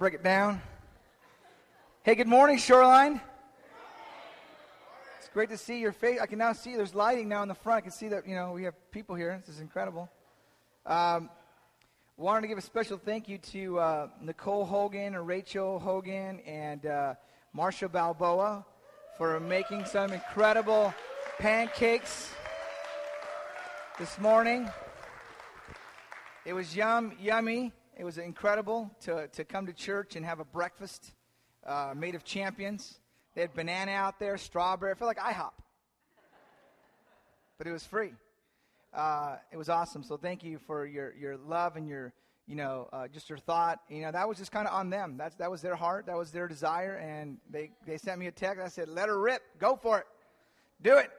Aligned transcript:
break 0.00 0.14
it 0.14 0.22
down. 0.22 0.62
Hey, 2.04 2.14
good 2.14 2.26
morning, 2.26 2.56
Shoreline. 2.56 3.20
It's 5.18 5.28
great 5.28 5.50
to 5.50 5.58
see 5.58 5.78
your 5.78 5.92
face. 5.92 6.18
I 6.22 6.24
can 6.24 6.38
now 6.38 6.54
see 6.54 6.74
there's 6.74 6.94
lighting 6.94 7.28
now 7.28 7.42
in 7.42 7.48
the 7.48 7.54
front. 7.54 7.76
I 7.76 7.80
can 7.82 7.90
see 7.90 8.08
that, 8.08 8.26
you 8.26 8.34
know, 8.34 8.52
we 8.52 8.64
have 8.64 8.72
people 8.92 9.14
here. 9.14 9.36
This 9.44 9.54
is 9.54 9.60
incredible. 9.60 10.08
Um, 10.86 11.28
wanted 12.16 12.40
to 12.40 12.48
give 12.48 12.56
a 12.56 12.62
special 12.62 12.96
thank 12.96 13.28
you 13.28 13.36
to 13.52 13.78
uh, 13.78 14.08
Nicole 14.22 14.64
Hogan 14.64 15.14
and 15.14 15.26
Rachel 15.26 15.78
Hogan 15.78 16.40
and 16.46 16.86
uh, 16.86 17.14
Marsha 17.54 17.92
Balboa 17.92 18.64
for 19.18 19.38
making 19.38 19.84
some 19.84 20.14
incredible 20.14 20.94
pancakes 21.38 22.30
this 23.98 24.18
morning. 24.18 24.66
It 26.46 26.54
was 26.54 26.74
yum, 26.74 27.12
yummy. 27.20 27.74
It 28.00 28.04
was 28.04 28.16
incredible 28.16 28.90
to, 29.02 29.28
to 29.28 29.44
come 29.44 29.66
to 29.66 29.74
church 29.74 30.16
and 30.16 30.24
have 30.24 30.40
a 30.40 30.44
breakfast 30.46 31.12
uh, 31.66 31.92
made 31.94 32.14
of 32.14 32.24
champions. 32.24 32.98
They 33.34 33.42
had 33.42 33.52
banana 33.52 33.92
out 33.92 34.18
there, 34.18 34.38
strawberry. 34.38 34.92
I 34.92 34.94
felt 34.94 35.08
like 35.08 35.18
IHOP. 35.18 35.50
But 37.58 37.66
it 37.66 37.72
was 37.72 37.84
free. 37.84 38.12
Uh, 38.94 39.36
it 39.52 39.58
was 39.58 39.68
awesome. 39.68 40.02
So 40.02 40.16
thank 40.16 40.42
you 40.42 40.58
for 40.66 40.86
your, 40.86 41.14
your 41.14 41.36
love 41.36 41.76
and 41.76 41.86
your, 41.86 42.14
you 42.46 42.56
know, 42.56 42.88
uh, 42.90 43.06
just 43.06 43.28
your 43.28 43.36
thought. 43.36 43.80
You 43.90 44.00
know, 44.00 44.12
that 44.12 44.26
was 44.26 44.38
just 44.38 44.50
kind 44.50 44.66
of 44.66 44.72
on 44.72 44.88
them. 44.88 45.18
That's, 45.18 45.34
that 45.34 45.50
was 45.50 45.60
their 45.60 45.76
heart. 45.76 46.06
That 46.06 46.16
was 46.16 46.30
their 46.30 46.48
desire. 46.48 46.94
And 46.94 47.36
they, 47.50 47.70
they 47.86 47.98
sent 47.98 48.18
me 48.18 48.28
a 48.28 48.32
text. 48.32 48.62
I 48.64 48.68
said, 48.68 48.88
let 48.88 49.10
her 49.10 49.20
rip. 49.20 49.42
Go 49.58 49.76
for 49.76 49.98
it. 49.98 50.06
Do 50.80 50.96
it. 50.96 51.10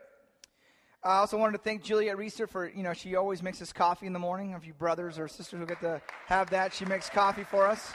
I 1.04 1.16
also 1.16 1.36
wanted 1.36 1.58
to 1.58 1.64
thank 1.64 1.82
Juliet 1.82 2.16
Reeser 2.16 2.46
for, 2.46 2.68
you 2.68 2.84
know, 2.84 2.92
she 2.92 3.16
always 3.16 3.42
makes 3.42 3.60
us 3.60 3.72
coffee 3.72 4.06
in 4.06 4.12
the 4.12 4.20
morning. 4.20 4.52
If 4.52 4.64
you 4.64 4.72
brothers 4.72 5.18
or 5.18 5.26
sisters 5.26 5.58
will 5.58 5.66
get 5.66 5.80
to 5.80 6.00
have 6.26 6.50
that, 6.50 6.72
she 6.72 6.84
makes 6.84 7.10
coffee 7.10 7.42
for 7.42 7.66
us. 7.66 7.92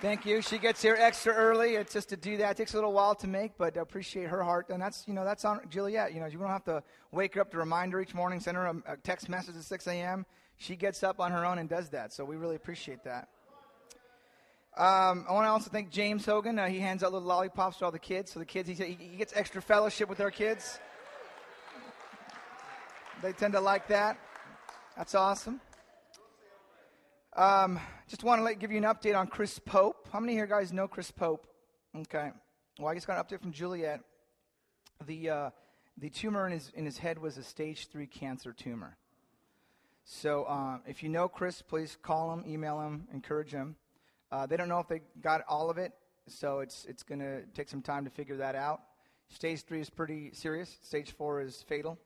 Thank 0.00 0.24
you. 0.24 0.40
She 0.40 0.58
gets 0.58 0.80
here 0.80 0.96
extra 0.96 1.32
early. 1.34 1.74
It's 1.74 1.92
just 1.92 2.10
to 2.10 2.16
do 2.16 2.36
that. 2.36 2.52
It 2.52 2.56
takes 2.58 2.74
a 2.74 2.76
little 2.76 2.92
while 2.92 3.16
to 3.16 3.26
make, 3.26 3.58
but 3.58 3.76
I 3.76 3.80
appreciate 3.80 4.28
her 4.28 4.42
heart. 4.44 4.68
And 4.70 4.80
that's, 4.80 5.02
you 5.08 5.14
know, 5.14 5.24
that's 5.24 5.44
on 5.44 5.60
Juliet. 5.68 6.14
You 6.14 6.20
know, 6.20 6.26
you 6.26 6.38
don't 6.38 6.46
have 6.46 6.64
to 6.64 6.82
wake 7.10 7.34
her 7.34 7.40
up 7.40 7.50
to 7.50 7.58
remind 7.58 7.92
her 7.92 8.00
each 8.00 8.14
morning, 8.14 8.38
send 8.38 8.56
her 8.56 8.66
a, 8.66 8.92
a 8.92 8.96
text 8.96 9.28
message 9.28 9.56
at 9.56 9.64
6 9.64 9.86
a.m. 9.88 10.24
She 10.58 10.76
gets 10.76 11.02
up 11.02 11.18
on 11.18 11.32
her 11.32 11.44
own 11.44 11.58
and 11.58 11.68
does 11.68 11.88
that. 11.90 12.12
So 12.12 12.24
we 12.24 12.36
really 12.36 12.56
appreciate 12.56 13.02
that. 13.02 13.28
Um, 14.76 15.26
I 15.28 15.32
want 15.32 15.44
to 15.44 15.50
also 15.50 15.70
thank 15.70 15.90
James 15.90 16.24
Hogan. 16.24 16.58
Uh, 16.58 16.66
he 16.68 16.78
hands 16.78 17.02
out 17.02 17.12
little 17.12 17.26
lollipops 17.26 17.78
to 17.78 17.84
all 17.84 17.90
the 17.90 17.98
kids. 17.98 18.30
So 18.30 18.38
the 18.38 18.46
kids, 18.46 18.68
he, 18.68 18.74
he 18.74 19.16
gets 19.16 19.32
extra 19.34 19.60
fellowship 19.60 20.08
with 20.08 20.20
our 20.20 20.30
kids. 20.30 20.78
They 23.22 23.32
tend 23.32 23.52
to 23.52 23.60
like 23.60 23.86
that. 23.86 24.18
That's 24.96 25.14
awesome. 25.14 25.60
Um, 27.34 27.78
just 28.08 28.24
want 28.24 28.44
to 28.44 28.54
give 28.56 28.72
you 28.72 28.78
an 28.78 28.84
update 28.84 29.16
on 29.16 29.28
Chris 29.28 29.60
Pope. 29.60 30.08
How 30.12 30.18
many 30.18 30.32
here 30.32 30.48
guys 30.48 30.72
know 30.72 30.88
Chris 30.88 31.12
Pope? 31.12 31.46
Okay. 31.96 32.32
Well, 32.80 32.88
I 32.88 32.94
just 32.94 33.06
got 33.06 33.16
an 33.18 33.22
update 33.24 33.40
from 33.40 33.52
Juliet. 33.52 34.00
The, 35.06 35.30
uh, 35.30 35.50
the 35.98 36.10
tumor 36.10 36.46
in 36.46 36.52
his, 36.52 36.72
in 36.74 36.84
his 36.84 36.98
head 36.98 37.16
was 37.16 37.38
a 37.38 37.44
stage 37.44 37.90
three 37.92 38.08
cancer 38.08 38.52
tumor. 38.52 38.96
So 40.04 40.42
uh, 40.42 40.78
if 40.84 41.04
you 41.04 41.08
know 41.08 41.28
Chris, 41.28 41.62
please 41.62 41.96
call 42.02 42.32
him, 42.32 42.42
email 42.44 42.80
him, 42.80 43.06
encourage 43.14 43.52
him. 43.52 43.76
Uh, 44.32 44.46
they 44.46 44.56
don't 44.56 44.68
know 44.68 44.80
if 44.80 44.88
they 44.88 45.00
got 45.20 45.42
all 45.48 45.70
of 45.70 45.78
it, 45.78 45.92
so 46.26 46.58
it's, 46.58 46.86
it's 46.86 47.04
going 47.04 47.20
to 47.20 47.42
take 47.54 47.68
some 47.68 47.82
time 47.82 48.02
to 48.04 48.10
figure 48.10 48.38
that 48.38 48.56
out. 48.56 48.80
Stage 49.28 49.62
three 49.62 49.80
is 49.80 49.90
pretty 49.90 50.30
serious, 50.32 50.76
stage 50.82 51.12
four 51.12 51.40
is 51.40 51.62
fatal. 51.68 51.98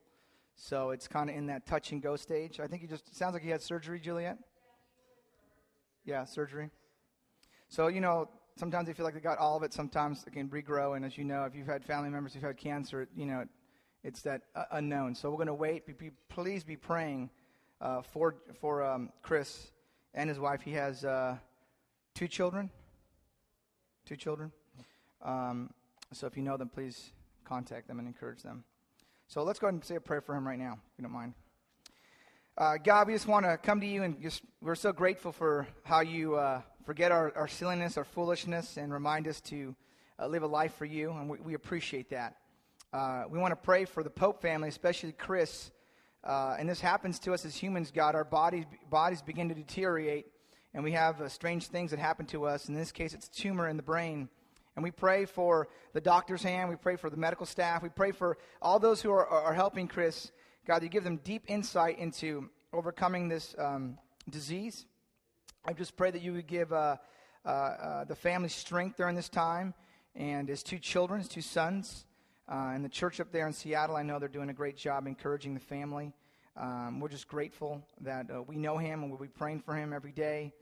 So 0.56 0.90
it's 0.90 1.06
kind 1.06 1.28
of 1.28 1.36
in 1.36 1.46
that 1.46 1.66
touch 1.66 1.92
and 1.92 2.02
go 2.02 2.16
stage. 2.16 2.60
I 2.60 2.66
think 2.66 2.80
he 2.80 2.88
just 2.88 3.14
sounds 3.14 3.34
like 3.34 3.42
he 3.42 3.50
had 3.50 3.62
surgery, 3.62 4.00
Juliet. 4.00 4.38
Yeah, 6.04 6.24
surgery. 6.24 6.70
So 7.68 7.88
you 7.88 8.00
know, 8.00 8.30
sometimes 8.56 8.86
they 8.86 8.94
feel 8.94 9.04
like 9.04 9.14
they 9.14 9.20
got 9.20 9.38
all 9.38 9.56
of 9.56 9.62
it. 9.62 9.72
Sometimes 9.74 10.24
it 10.26 10.32
can 10.32 10.48
regrow. 10.48 10.96
And 10.96 11.04
as 11.04 11.18
you 11.18 11.24
know, 11.24 11.44
if 11.44 11.54
you've 11.54 11.66
had 11.66 11.84
family 11.84 12.08
members 12.08 12.32
who've 12.32 12.42
had 12.42 12.56
cancer, 12.56 13.06
you 13.14 13.26
know, 13.26 13.44
it's 14.02 14.22
that 14.22 14.42
uh, 14.54 14.64
unknown. 14.72 15.14
So 15.14 15.30
we're 15.30 15.36
going 15.36 15.46
to 15.48 15.54
wait. 15.54 15.86
Be, 15.86 15.92
be, 15.92 16.10
please 16.28 16.64
be 16.64 16.76
praying 16.76 17.28
uh, 17.80 18.00
for 18.00 18.36
for 18.60 18.82
um, 18.82 19.10
Chris 19.22 19.72
and 20.14 20.28
his 20.28 20.38
wife. 20.38 20.62
He 20.62 20.72
has 20.72 21.04
uh, 21.04 21.36
two 22.14 22.28
children. 22.28 22.70
Two 24.06 24.16
children. 24.16 24.52
Um, 25.22 25.70
so 26.12 26.26
if 26.26 26.36
you 26.36 26.42
know 26.42 26.56
them, 26.56 26.68
please 26.68 27.12
contact 27.44 27.88
them 27.88 27.98
and 27.98 28.08
encourage 28.08 28.42
them. 28.42 28.64
So 29.28 29.42
let's 29.42 29.58
go 29.58 29.66
ahead 29.66 29.74
and 29.74 29.84
say 29.84 29.96
a 29.96 30.00
prayer 30.00 30.20
for 30.20 30.36
him 30.36 30.46
right 30.46 30.58
now, 30.58 30.74
if 30.74 30.98
you 30.98 31.02
don't 31.02 31.12
mind. 31.12 31.34
Uh, 32.56 32.76
God, 32.76 33.08
we 33.08 33.12
just 33.12 33.26
want 33.26 33.44
to 33.44 33.58
come 33.58 33.80
to 33.80 33.86
you 33.86 34.04
and 34.04 34.22
just, 34.22 34.42
we're 34.62 34.76
so 34.76 34.92
grateful 34.92 35.32
for 35.32 35.66
how 35.82 36.00
you 36.00 36.36
uh, 36.36 36.62
forget 36.84 37.10
our, 37.10 37.36
our 37.36 37.48
silliness, 37.48 37.98
our 37.98 38.04
foolishness, 38.04 38.76
and 38.76 38.92
remind 38.92 39.26
us 39.26 39.40
to 39.40 39.74
uh, 40.20 40.28
live 40.28 40.44
a 40.44 40.46
life 40.46 40.76
for 40.76 40.84
you, 40.84 41.10
and 41.10 41.28
we, 41.28 41.38
we 41.38 41.54
appreciate 41.54 42.08
that. 42.10 42.36
Uh, 42.92 43.24
we 43.28 43.36
want 43.36 43.50
to 43.50 43.56
pray 43.56 43.84
for 43.84 44.04
the 44.04 44.10
Pope 44.10 44.40
family, 44.40 44.68
especially 44.68 45.10
Chris. 45.10 45.72
Uh, 46.22 46.54
and 46.56 46.68
this 46.68 46.80
happens 46.80 47.18
to 47.18 47.34
us 47.34 47.44
as 47.44 47.56
humans, 47.56 47.90
God. 47.90 48.14
Our 48.14 48.24
bodies, 48.24 48.64
bodies 48.88 49.22
begin 49.22 49.48
to 49.48 49.56
deteriorate, 49.56 50.26
and 50.72 50.84
we 50.84 50.92
have 50.92 51.20
uh, 51.20 51.28
strange 51.28 51.66
things 51.66 51.90
that 51.90 51.98
happen 51.98 52.26
to 52.26 52.46
us. 52.46 52.68
In 52.68 52.74
this 52.74 52.92
case, 52.92 53.12
it's 53.12 53.28
tumor 53.28 53.68
in 53.68 53.76
the 53.76 53.82
brain. 53.82 54.28
And 54.76 54.82
we 54.82 54.90
pray 54.90 55.24
for 55.24 55.68
the 55.94 56.02
doctor's 56.02 56.42
hand. 56.42 56.68
We 56.68 56.76
pray 56.76 56.96
for 56.96 57.08
the 57.08 57.16
medical 57.16 57.46
staff. 57.46 57.82
We 57.82 57.88
pray 57.88 58.12
for 58.12 58.36
all 58.60 58.78
those 58.78 59.00
who 59.00 59.10
are, 59.10 59.26
are 59.26 59.54
helping 59.54 59.88
Chris. 59.88 60.30
God, 60.66 60.82
you 60.82 60.90
give 60.90 61.02
them 61.02 61.16
deep 61.24 61.44
insight 61.48 61.98
into 61.98 62.50
overcoming 62.74 63.26
this 63.28 63.54
um, 63.58 63.96
disease. 64.28 64.84
I 65.64 65.72
just 65.72 65.96
pray 65.96 66.10
that 66.10 66.20
you 66.20 66.34
would 66.34 66.46
give 66.46 66.74
uh, 66.74 66.96
uh, 67.46 67.48
uh, 67.48 68.04
the 68.04 68.14
family 68.14 68.50
strength 68.50 68.98
during 68.98 69.16
this 69.16 69.30
time 69.30 69.72
and 70.14 70.46
his 70.46 70.62
two 70.62 70.78
children, 70.78 71.20
his 71.20 71.28
two 71.28 71.40
sons. 71.40 72.04
Uh, 72.46 72.72
and 72.74 72.84
the 72.84 72.88
church 72.90 73.18
up 73.18 73.32
there 73.32 73.46
in 73.46 73.54
Seattle, 73.54 73.96
I 73.96 74.02
know 74.02 74.18
they're 74.18 74.28
doing 74.28 74.50
a 74.50 74.54
great 74.54 74.76
job 74.76 75.06
encouraging 75.06 75.54
the 75.54 75.60
family. 75.60 76.12
Um, 76.54 77.00
we're 77.00 77.08
just 77.08 77.28
grateful 77.28 77.82
that 78.02 78.26
uh, 78.30 78.42
we 78.42 78.56
know 78.56 78.76
him 78.76 79.02
and 79.02 79.10
we'll 79.10 79.20
be 79.20 79.26
praying 79.28 79.60
for 79.60 79.74
him 79.74 79.94
every 79.94 80.12
day, 80.12 80.52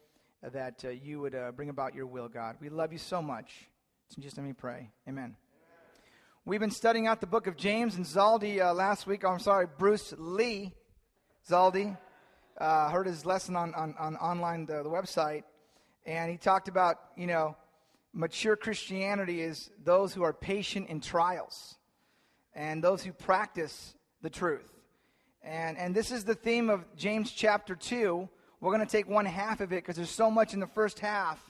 that 0.42 0.84
uh, 0.84 0.90
you 0.90 1.20
would 1.20 1.36
bring 1.56 1.68
about 1.68 1.96
your 1.96 2.06
will, 2.06 2.28
God. 2.28 2.56
We 2.60 2.68
love 2.68 2.92
you 2.92 2.98
so 2.98 3.20
much. 3.20 3.68
So 4.14 4.22
just 4.22 4.36
let 4.36 4.46
me 4.46 4.52
pray. 4.52 4.90
Amen. 5.08 5.34
We've 6.44 6.60
been 6.60 6.70
studying 6.70 7.08
out 7.08 7.20
the 7.20 7.26
book 7.26 7.48
of 7.48 7.56
James 7.56 7.96
and 7.96 8.06
Zaldi 8.06 8.60
uh, 8.60 8.72
last 8.72 9.08
week. 9.08 9.24
Oh, 9.24 9.30
I'm 9.30 9.40
sorry, 9.40 9.66
Bruce 9.76 10.14
Lee 10.16 10.72
Zaldi 11.50 11.98
uh, 12.56 12.90
heard 12.90 13.08
his 13.08 13.26
lesson 13.26 13.56
on, 13.56 13.74
on, 13.74 13.92
on 13.98 14.14
online 14.18 14.66
the, 14.66 14.84
the 14.84 14.88
website, 14.88 15.42
and 16.06 16.30
he 16.30 16.36
talked 16.36 16.68
about 16.68 17.00
you 17.16 17.26
know 17.26 17.56
mature 18.12 18.54
Christianity 18.54 19.40
is 19.40 19.68
those 19.82 20.14
who 20.14 20.22
are 20.22 20.32
patient 20.32 20.88
in 20.90 21.00
trials, 21.00 21.74
and 22.54 22.84
those 22.84 23.02
who 23.02 23.12
practice 23.12 23.96
the 24.22 24.30
truth. 24.30 24.72
And 25.42 25.76
and 25.76 25.92
this 25.92 26.12
is 26.12 26.22
the 26.22 26.36
theme 26.36 26.70
of 26.70 26.84
James 26.94 27.32
chapter 27.32 27.74
two. 27.74 28.28
We're 28.60 28.70
going 28.70 28.86
to 28.86 28.92
take 28.92 29.08
one 29.08 29.26
half 29.26 29.60
of 29.60 29.72
it 29.72 29.82
because 29.82 29.96
there's 29.96 30.08
so 30.08 30.30
much 30.30 30.54
in 30.54 30.60
the 30.60 30.68
first 30.68 31.00
half 31.00 31.40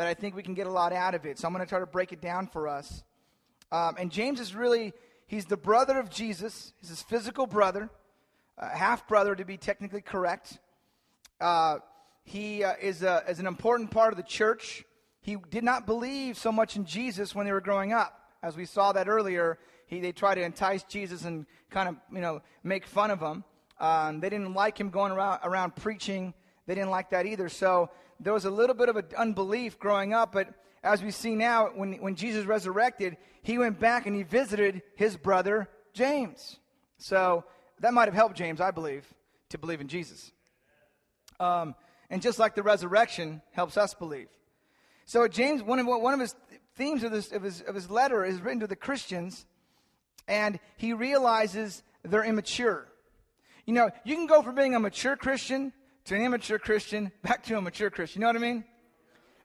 that 0.00 0.06
I 0.06 0.14
think 0.14 0.34
we 0.34 0.42
can 0.42 0.54
get 0.54 0.66
a 0.66 0.70
lot 0.70 0.94
out 0.94 1.14
of 1.14 1.26
it. 1.26 1.38
So 1.38 1.46
I'm 1.46 1.52
going 1.52 1.62
to 1.62 1.68
try 1.68 1.78
to 1.78 1.84
break 1.84 2.10
it 2.10 2.22
down 2.22 2.46
for 2.46 2.68
us. 2.68 3.02
Um, 3.70 3.96
and 3.98 4.10
James 4.10 4.40
is 4.40 4.54
really, 4.54 4.94
he's 5.26 5.44
the 5.44 5.58
brother 5.58 5.98
of 5.98 6.08
Jesus. 6.08 6.72
He's 6.80 6.88
his 6.88 7.02
physical 7.02 7.46
brother, 7.46 7.90
uh, 8.56 8.70
half 8.70 9.06
brother 9.06 9.36
to 9.36 9.44
be 9.44 9.58
technically 9.58 10.00
correct. 10.00 10.58
Uh, 11.38 11.80
he 12.24 12.64
uh, 12.64 12.76
is, 12.80 13.02
a, 13.02 13.24
is 13.28 13.40
an 13.40 13.46
important 13.46 13.90
part 13.90 14.14
of 14.14 14.16
the 14.16 14.22
church. 14.22 14.84
He 15.20 15.36
did 15.50 15.64
not 15.64 15.84
believe 15.84 16.38
so 16.38 16.50
much 16.50 16.76
in 16.76 16.86
Jesus 16.86 17.34
when 17.34 17.44
they 17.44 17.52
were 17.52 17.60
growing 17.60 17.92
up. 17.92 18.18
As 18.42 18.56
we 18.56 18.64
saw 18.64 18.92
that 18.92 19.06
earlier, 19.06 19.58
he, 19.86 20.00
they 20.00 20.12
tried 20.12 20.36
to 20.36 20.42
entice 20.42 20.82
Jesus 20.84 21.26
and 21.26 21.44
kind 21.68 21.90
of, 21.90 21.96
you 22.10 22.22
know, 22.22 22.40
make 22.64 22.86
fun 22.86 23.10
of 23.10 23.20
him. 23.20 23.44
Um, 23.78 24.20
they 24.20 24.30
didn't 24.30 24.54
like 24.54 24.80
him 24.80 24.88
going 24.88 25.12
around, 25.12 25.40
around 25.42 25.76
preaching. 25.76 26.32
They 26.66 26.74
didn't 26.74 26.90
like 26.90 27.10
that 27.10 27.26
either. 27.26 27.50
So 27.50 27.90
there 28.20 28.32
was 28.32 28.44
a 28.44 28.50
little 28.50 28.74
bit 28.74 28.88
of 28.88 28.96
an 28.96 29.06
unbelief 29.16 29.78
growing 29.78 30.12
up, 30.12 30.32
but 30.32 30.54
as 30.82 31.02
we 31.02 31.10
see 31.10 31.34
now, 31.34 31.70
when, 31.74 31.94
when 31.94 32.14
Jesus 32.14 32.46
resurrected, 32.46 33.16
he 33.42 33.58
went 33.58 33.80
back 33.80 34.06
and 34.06 34.14
he 34.14 34.22
visited 34.22 34.82
his 34.94 35.16
brother 35.16 35.68
James. 35.92 36.58
So 36.98 37.44
that 37.80 37.94
might 37.94 38.08
have 38.08 38.14
helped 38.14 38.36
James, 38.36 38.60
I 38.60 38.70
believe, 38.70 39.06
to 39.50 39.58
believe 39.58 39.80
in 39.80 39.88
Jesus. 39.88 40.32
Um, 41.38 41.74
and 42.10 42.20
just 42.20 42.38
like 42.38 42.54
the 42.54 42.62
resurrection 42.62 43.40
helps 43.52 43.76
us 43.76 43.94
believe. 43.94 44.28
So 45.06 45.26
James, 45.26 45.62
one 45.62 45.78
of, 45.78 45.86
one 45.86 46.14
of 46.14 46.20
his 46.20 46.34
themes 46.76 47.02
of, 47.02 47.12
this, 47.12 47.32
of, 47.32 47.42
his, 47.42 47.62
of 47.62 47.74
his 47.74 47.90
letter 47.90 48.24
is 48.24 48.40
written 48.40 48.60
to 48.60 48.66
the 48.66 48.76
Christians, 48.76 49.46
and 50.28 50.58
he 50.76 50.92
realizes 50.92 51.82
they're 52.02 52.24
immature. 52.24 52.86
You 53.66 53.74
know, 53.74 53.90
you 54.04 54.14
can 54.14 54.26
go 54.26 54.42
from 54.42 54.54
being 54.54 54.74
a 54.74 54.80
mature 54.80 55.16
Christian 55.16 55.72
to 56.10 56.16
an 56.16 56.22
immature 56.22 56.58
Christian, 56.58 57.12
back 57.22 57.44
to 57.44 57.56
a 57.56 57.60
mature 57.60 57.88
Christian. 57.88 58.20
You 58.20 58.26
know 58.26 58.32
what 58.32 58.42
I 58.42 58.52
mean? 58.52 58.64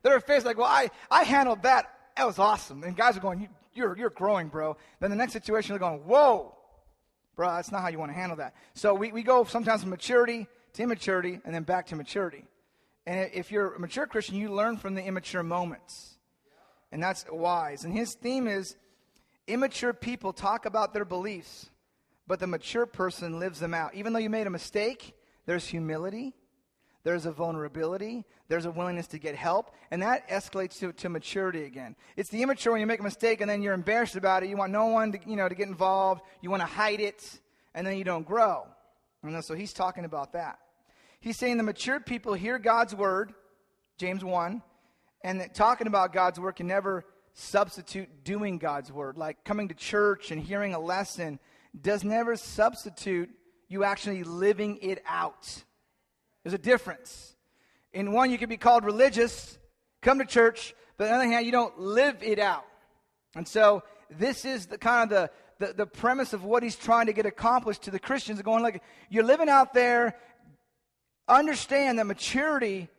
They're 0.02 0.20
faced 0.20 0.48
like, 0.48 0.58
well, 0.58 0.66
I, 0.66 0.90
I 1.12 1.24
handled 1.24 1.62
that. 1.62 1.92
That 2.18 2.26
was 2.26 2.40
awesome. 2.40 2.84
And 2.84 2.98
guys 2.98 3.16
are 3.16 3.20
going, 3.20 3.42
you, 3.42 3.48
you're, 3.76 3.96
you're 3.96 4.10
growing, 4.10 4.48
bro. 4.48 4.76
Then 5.00 5.12
the 5.12 5.16
next 5.16 5.34
situation, 5.34 5.74
they're 5.74 5.80
going, 5.80 6.00
whoa, 6.00 6.56
bro, 7.36 7.50
that's 7.54 7.72
not 7.72 7.84
how 7.84 7.90
you 7.90 8.00
want 8.00 8.10
to 8.10 8.16
handle 8.16 8.38
that. 8.38 8.56
So 8.74 8.96
we, 8.96 9.12
we 9.12 9.22
go 9.22 9.44
sometimes 9.44 9.82
from 9.82 9.92
maturity 9.92 10.48
to 10.74 10.82
immaturity 10.82 11.40
and 11.46 11.54
then 11.54 11.62
back 11.62 11.86
to 11.88 11.96
maturity. 11.96 12.46
And 13.06 13.30
if 13.32 13.52
you're 13.52 13.76
a 13.76 13.80
mature 13.80 14.08
Christian, 14.08 14.36
you 14.36 14.50
learn 14.50 14.78
from 14.78 14.96
the 14.96 15.04
immature 15.04 15.44
moments. 15.44 16.18
And 16.92 17.02
that's 17.02 17.26
wise. 17.32 17.86
And 17.86 17.94
his 17.94 18.16
theme 18.16 18.48
is 18.48 18.76
immature 19.48 19.94
people 19.94 20.34
talk 20.34 20.66
about 20.66 20.96
their 20.96 21.06
beliefs, 21.06 21.70
but 22.26 22.40
the 22.40 22.48
mature 22.48 22.88
person 22.88 23.38
lives 23.38 23.60
them 23.60 23.76
out. 23.76 23.94
Even 23.94 24.14
though 24.14 24.20
you 24.20 24.32
made 24.32 24.48
a 24.48 24.50
mistake, 24.50 25.14
there's 25.46 25.68
humility, 25.68 26.34
there's 27.06 27.28
a 27.28 27.32
vulnerability, 27.32 28.26
there's 28.48 28.66
a 28.66 28.72
willingness 28.72 29.06
to 29.06 29.20
get 29.20 29.36
help, 29.36 29.70
and 29.92 30.02
that 30.02 30.28
escalates 30.28 30.80
to, 30.80 30.92
to 30.92 31.08
maturity 31.08 31.66
again. 31.66 31.96
It's 32.18 32.30
the 32.30 32.42
immature 32.42 32.74
when 32.74 32.82
you 32.82 32.88
make 32.88 33.00
a 33.00 33.04
mistake 33.04 33.42
and 33.42 33.50
then 33.50 33.62
you're 33.62 33.76
embarrassed 33.76 34.16
about 34.16 34.42
it. 34.42 34.50
You 34.50 34.58
want 34.58 34.72
no 34.72 34.88
one 34.88 35.12
to, 35.12 35.20
you 35.28 35.36
know, 35.36 35.48
to 35.48 35.54
get 35.54 35.68
involved, 35.68 36.24
you 36.42 36.50
want 36.50 36.62
to 36.62 36.68
hide 36.68 37.00
it, 37.00 37.40
and 37.76 37.86
then 37.86 37.96
you 37.98 38.04
don't 38.04 38.26
grow. 38.26 38.66
And 39.22 39.46
so 39.46 39.54
he's 39.54 39.72
talking 39.72 40.04
about 40.04 40.34
that. 40.34 40.58
He's 41.20 41.38
saying 41.38 41.58
the 41.58 41.64
mature 41.64 42.00
people 42.00 42.34
hear 42.34 42.58
God's 42.58 42.96
word, 42.96 43.36
James 44.00 44.24
1, 44.24 44.64
and 45.24 45.42
that 45.42 45.54
talking 45.54 45.86
about 45.86 46.12
God's 46.12 46.40
word 46.40 46.56
can 46.56 46.66
never 46.66 47.06
substitute 47.34 48.24
doing 48.24 48.58
God's 48.58 48.92
word. 48.92 49.16
Like 49.16 49.44
coming 49.44 49.68
to 49.68 49.76
church 49.76 50.32
and 50.32 50.42
hearing 50.42 50.74
a 50.74 50.80
lesson 50.80 51.38
does 51.80 52.04
never 52.04 52.36
substitute 52.36 53.30
you 53.68 53.84
actually 53.84 54.24
living 54.24 54.80
it 54.82 55.04
out. 55.08 55.64
There's 56.46 56.54
a 56.54 56.60
difference. 56.60 57.36
In 57.92 58.12
one, 58.12 58.30
you 58.30 58.38
can 58.38 58.50
be 58.50 58.58
called 58.58 58.86
religious, 58.86 59.58
come 60.04 60.20
to 60.20 60.26
church, 60.26 60.76
but 60.96 61.06
on 61.06 61.10
the 61.10 61.16
other 61.16 61.26
hand, 61.26 61.44
you 61.48 61.52
don't 61.52 61.80
live 61.80 62.22
it 62.22 62.38
out. 62.38 62.68
And 63.36 63.48
so 63.48 63.82
this 64.12 64.46
is 64.46 64.68
the 64.68 64.78
kind 64.78 65.12
of 65.12 65.30
the, 65.58 65.66
the, 65.66 65.74
the 65.74 65.86
premise 65.88 66.34
of 66.34 66.44
what 66.44 66.62
he's 66.62 66.76
trying 66.76 67.08
to 67.08 67.14
get 67.14 67.26
accomplished 67.26 67.82
to 67.84 67.92
the 67.92 67.98
Christians, 67.98 68.40
going 68.44 68.62
like, 68.62 68.84
you're 69.10 69.24
living 69.24 69.50
out 69.50 69.74
there, 69.74 70.16
understand 71.28 71.98
that 71.98 72.06
maturity 72.06 72.90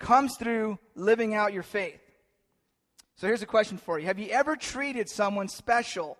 comes 0.00 0.36
through 0.36 0.76
living 0.96 1.34
out 1.34 1.52
your 1.52 1.62
faith. 1.62 2.00
So 3.14 3.28
here's 3.28 3.42
a 3.42 3.46
question 3.46 3.78
for 3.78 4.00
you 4.00 4.06
Have 4.06 4.18
you 4.18 4.30
ever 4.30 4.56
treated 4.56 5.08
someone 5.08 5.46
special 5.46 6.18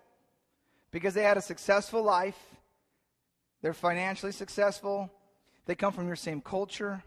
because 0.93 1.13
they 1.15 1.25
had 1.25 1.39
a 1.39 1.43
successful 1.43 2.05
life? 2.05 2.39
They're 3.63 3.75
financially 3.75 4.31
successful, 4.31 5.11
they 5.69 5.75
come 5.75 5.93
from 5.93 6.07
your 6.07 6.17
same 6.17 6.41
culture, 6.41 7.05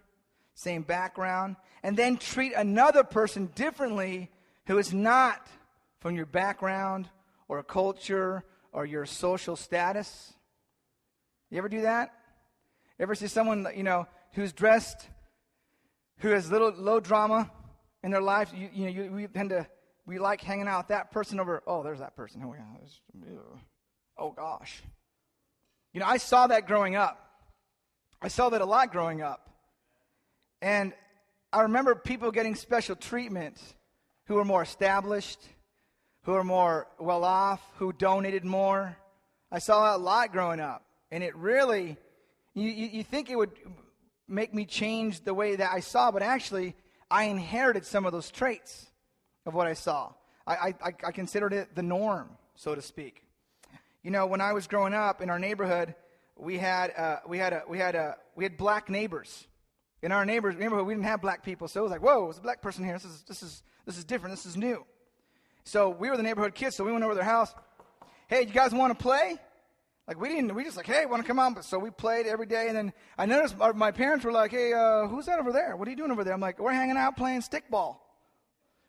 same 0.53 0.83
background, 0.83 1.55
and 1.81 1.97
then 1.97 2.15
treat 2.15 2.53
another 2.53 3.03
person 3.03 3.47
differently 3.55 4.29
who 4.67 4.77
is 4.77 4.93
not 4.93 5.47
from 5.99 6.15
your 6.15 6.27
background 6.27 7.09
or 7.47 7.63
culture 7.63 8.43
or 8.71 8.85
your 8.85 9.07
social 9.07 9.55
status? 9.55 10.33
You 11.49 11.57
ever 11.57 11.69
do 11.69 11.81
that? 11.81 12.13
You 12.99 13.03
ever 13.03 13.15
see 13.15 13.25
someone, 13.25 13.67
you 13.75 13.81
know, 13.81 14.05
who's 14.33 14.53
dressed, 14.53 15.09
who 16.19 16.29
has 16.29 16.51
little 16.51 16.71
low 16.71 16.99
drama 16.99 17.51
in 18.03 18.11
their 18.11 18.21
life, 18.21 18.51
you, 18.55 18.69
you 18.71 18.85
know, 18.85 18.91
you, 18.91 19.11
we 19.11 19.25
tend 19.25 19.49
to 19.49 19.67
we 20.05 20.19
like 20.19 20.39
hanging 20.41 20.67
out 20.67 20.81
with 20.81 20.87
that 20.89 21.09
person 21.11 21.39
over. 21.39 21.63
Oh, 21.65 21.81
there's 21.81 21.99
that 21.99 22.15
person. 22.15 22.43
Oh. 22.45 23.59
Oh 24.19 24.31
gosh. 24.31 24.83
You 25.93 25.99
know, 25.99 26.05
I 26.05 26.17
saw 26.17 26.45
that 26.45 26.67
growing 26.67 26.95
up. 26.95 27.30
I 28.21 28.27
saw 28.27 28.49
that 28.49 28.61
a 28.61 28.65
lot 28.65 28.91
growing 28.91 29.21
up, 29.21 29.49
and 30.61 30.93
I 31.51 31.61
remember 31.61 31.95
people 31.95 32.31
getting 32.31 32.53
special 32.55 32.95
treatment 32.95 33.59
who 34.25 34.35
were 34.35 34.45
more 34.45 34.61
established, 34.61 35.39
who 36.23 36.33
were 36.33 36.43
more 36.43 36.87
well 36.99 37.23
off, 37.23 37.61
who 37.77 37.91
donated 37.91 38.45
more. 38.45 38.95
I 39.51 39.57
saw 39.57 39.83
that 39.85 39.99
a 39.99 40.03
lot 40.03 40.31
growing 40.31 40.59
up, 40.59 40.85
and 41.09 41.23
it 41.23 41.35
really. 41.35 41.97
You, 42.53 42.69
you, 42.69 42.87
you 42.87 43.03
think 43.03 43.29
it 43.29 43.37
would 43.37 43.51
make 44.27 44.53
me 44.53 44.65
change 44.65 45.21
the 45.21 45.33
way 45.33 45.55
that 45.55 45.71
I 45.71 45.79
saw, 45.79 46.11
but 46.11 46.21
actually, 46.21 46.75
I 47.09 47.23
inherited 47.23 47.85
some 47.85 48.05
of 48.05 48.11
those 48.11 48.29
traits 48.29 48.87
of 49.45 49.53
what 49.53 49.67
I 49.67 49.73
saw. 49.73 50.13
I, 50.45 50.75
I, 50.83 50.93
I 51.07 51.11
considered 51.11 51.53
it 51.53 51.75
the 51.75 51.83
norm, 51.83 52.29
so 52.55 52.75
to 52.75 52.81
speak. 52.81 53.23
You 54.03 54.11
know, 54.11 54.25
when 54.25 54.41
I 54.41 54.53
was 54.53 54.67
growing 54.67 54.93
up 54.93 55.21
in 55.21 55.29
our 55.29 55.39
neighborhood, 55.39 55.95
we 56.37 56.57
had, 56.57 56.91
uh, 56.95 57.19
we 57.27 57.37
had, 57.37 57.53
a, 57.53 57.63
we 57.67 57.77
had, 57.77 57.95
a, 57.95 58.17
we 58.35 58.43
had 58.43 58.57
black 58.57 58.89
neighbors. 58.89 59.47
In 60.01 60.11
our 60.11 60.25
neighbors, 60.25 60.55
neighborhood, 60.55 60.87
we 60.87 60.93
didn't 60.93 61.05
have 61.05 61.21
black 61.21 61.43
people, 61.43 61.67
so 61.67 61.81
it 61.81 61.83
was 61.83 61.91
like, 61.91 62.01
whoa, 62.01 62.25
there's 62.25 62.39
a 62.39 62.41
black 62.41 62.61
person 62.61 62.83
here. 62.83 62.93
This 62.93 63.05
is, 63.05 63.21
this 63.23 63.43
is, 63.43 63.63
this 63.85 63.97
is 63.97 64.03
different. 64.03 64.35
This 64.35 64.45
is 64.45 64.57
new. 64.57 64.83
So 65.63 65.89
we 65.89 66.09
were 66.09 66.17
the 66.17 66.23
neighborhood 66.23 66.55
kids, 66.55 66.75
so 66.75 66.83
we 66.83 66.91
went 66.91 67.03
over 67.03 67.13
to 67.13 67.17
their 67.17 67.23
house. 67.23 67.53
Hey, 68.27 68.41
you 68.41 68.53
guys 68.53 68.73
want 68.73 68.97
to 68.97 69.01
play? 69.01 69.37
Like 70.07 70.19
we 70.19 70.29
didn't, 70.29 70.55
we 70.55 70.63
just 70.63 70.75
like, 70.75 70.87
hey, 70.87 71.05
want 71.05 71.21
to 71.21 71.27
come 71.27 71.39
on? 71.39 71.53
But 71.53 71.65
so 71.65 71.77
we 71.77 71.91
played 71.91 72.25
every 72.25 72.47
day, 72.47 72.67
and 72.67 72.75
then 72.75 72.93
I 73.17 73.25
noticed 73.27 73.55
our, 73.59 73.73
my 73.73 73.91
parents 73.91 74.25
were 74.25 74.31
like, 74.31 74.51
hey, 74.51 74.73
uh, 74.73 75.07
who's 75.07 75.27
that 75.27 75.39
over 75.39 75.51
there? 75.51 75.75
What 75.75 75.87
are 75.87 75.91
you 75.91 75.97
doing 75.97 76.11
over 76.11 76.23
there? 76.23 76.33
I'm 76.33 76.41
like, 76.41 76.59
we're 76.59 76.73
hanging 76.73 76.97
out 76.97 77.15
playing 77.15 77.41
stickball. 77.41 77.97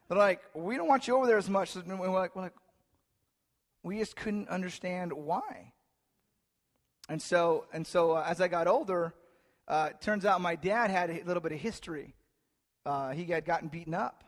They're 0.08 0.18
like, 0.18 0.40
we 0.54 0.76
don't 0.76 0.88
want 0.88 1.06
you 1.06 1.16
over 1.16 1.26
there 1.26 1.38
as 1.38 1.48
much. 1.48 1.76
And 1.76 1.98
we're 1.98 2.08
like, 2.10 2.34
we're 2.34 2.42
like, 2.42 2.54
we 3.82 3.98
just 3.98 4.16
couldn't 4.16 4.48
understand 4.48 5.12
why. 5.12 5.71
And 7.08 7.20
so, 7.20 7.66
and 7.72 7.86
so 7.86 8.12
uh, 8.12 8.24
as 8.26 8.40
I 8.40 8.48
got 8.48 8.66
older, 8.66 9.12
uh, 9.68 9.88
it 9.90 10.00
turns 10.00 10.24
out 10.24 10.40
my 10.40 10.56
dad 10.56 10.90
had 10.90 11.10
a 11.10 11.22
little 11.24 11.42
bit 11.42 11.52
of 11.52 11.58
history. 11.58 12.14
Uh, 12.84 13.10
he 13.10 13.24
had 13.24 13.44
gotten 13.44 13.68
beaten 13.68 13.94
up 13.94 14.24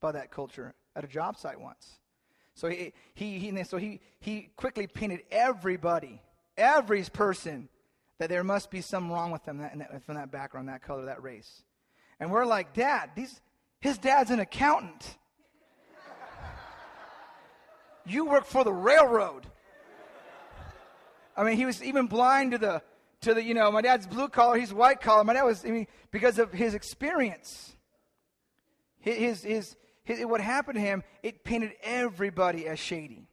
by 0.00 0.12
that 0.12 0.30
culture 0.30 0.74
at 0.94 1.04
a 1.04 1.08
job 1.08 1.36
site 1.36 1.60
once. 1.60 1.98
So 2.54 2.68
he, 2.68 2.92
he, 3.14 3.38
he, 3.38 3.64
so 3.64 3.76
he, 3.78 4.00
he 4.20 4.50
quickly 4.56 4.86
painted 4.86 5.20
everybody, 5.30 6.20
every 6.56 7.02
person, 7.04 7.68
that 8.18 8.28
there 8.28 8.44
must 8.44 8.70
be 8.70 8.80
something 8.80 9.10
wrong 9.10 9.30
with 9.30 9.44
them 9.44 9.58
that, 9.58 9.76
that, 9.78 10.04
from 10.04 10.16
that 10.16 10.30
background, 10.30 10.68
that 10.68 10.82
color, 10.82 11.06
that 11.06 11.22
race. 11.22 11.62
And 12.20 12.30
we're 12.30 12.44
like, 12.46 12.74
Dad, 12.74 13.10
these, 13.16 13.40
his 13.80 13.98
dad's 13.98 14.30
an 14.30 14.38
accountant. 14.38 15.16
you 18.06 18.26
work 18.26 18.44
for 18.44 18.64
the 18.64 18.72
railroad. 18.72 19.46
I 21.36 21.44
mean, 21.44 21.56
he 21.56 21.66
was 21.66 21.82
even 21.82 22.06
blind 22.06 22.52
to 22.52 22.58
the, 22.58 22.82
to 23.22 23.34
the, 23.34 23.42
you 23.42 23.54
know, 23.54 23.70
my 23.70 23.80
dad's 23.80 24.06
blue 24.06 24.28
collar, 24.28 24.58
he's 24.58 24.72
white 24.72 25.00
collar. 25.00 25.24
My 25.24 25.32
dad 25.32 25.44
was, 25.44 25.64
I 25.64 25.70
mean, 25.70 25.86
because 26.10 26.38
of 26.38 26.52
his 26.52 26.74
experience. 26.74 27.74
His, 29.00 29.42
his, 29.42 29.76
his, 30.04 30.24
what 30.24 30.40
happened 30.40 30.76
to 30.76 30.80
him, 30.80 31.02
it 31.22 31.44
painted 31.44 31.72
everybody 31.82 32.66
as 32.66 32.78
shady. 32.78 33.28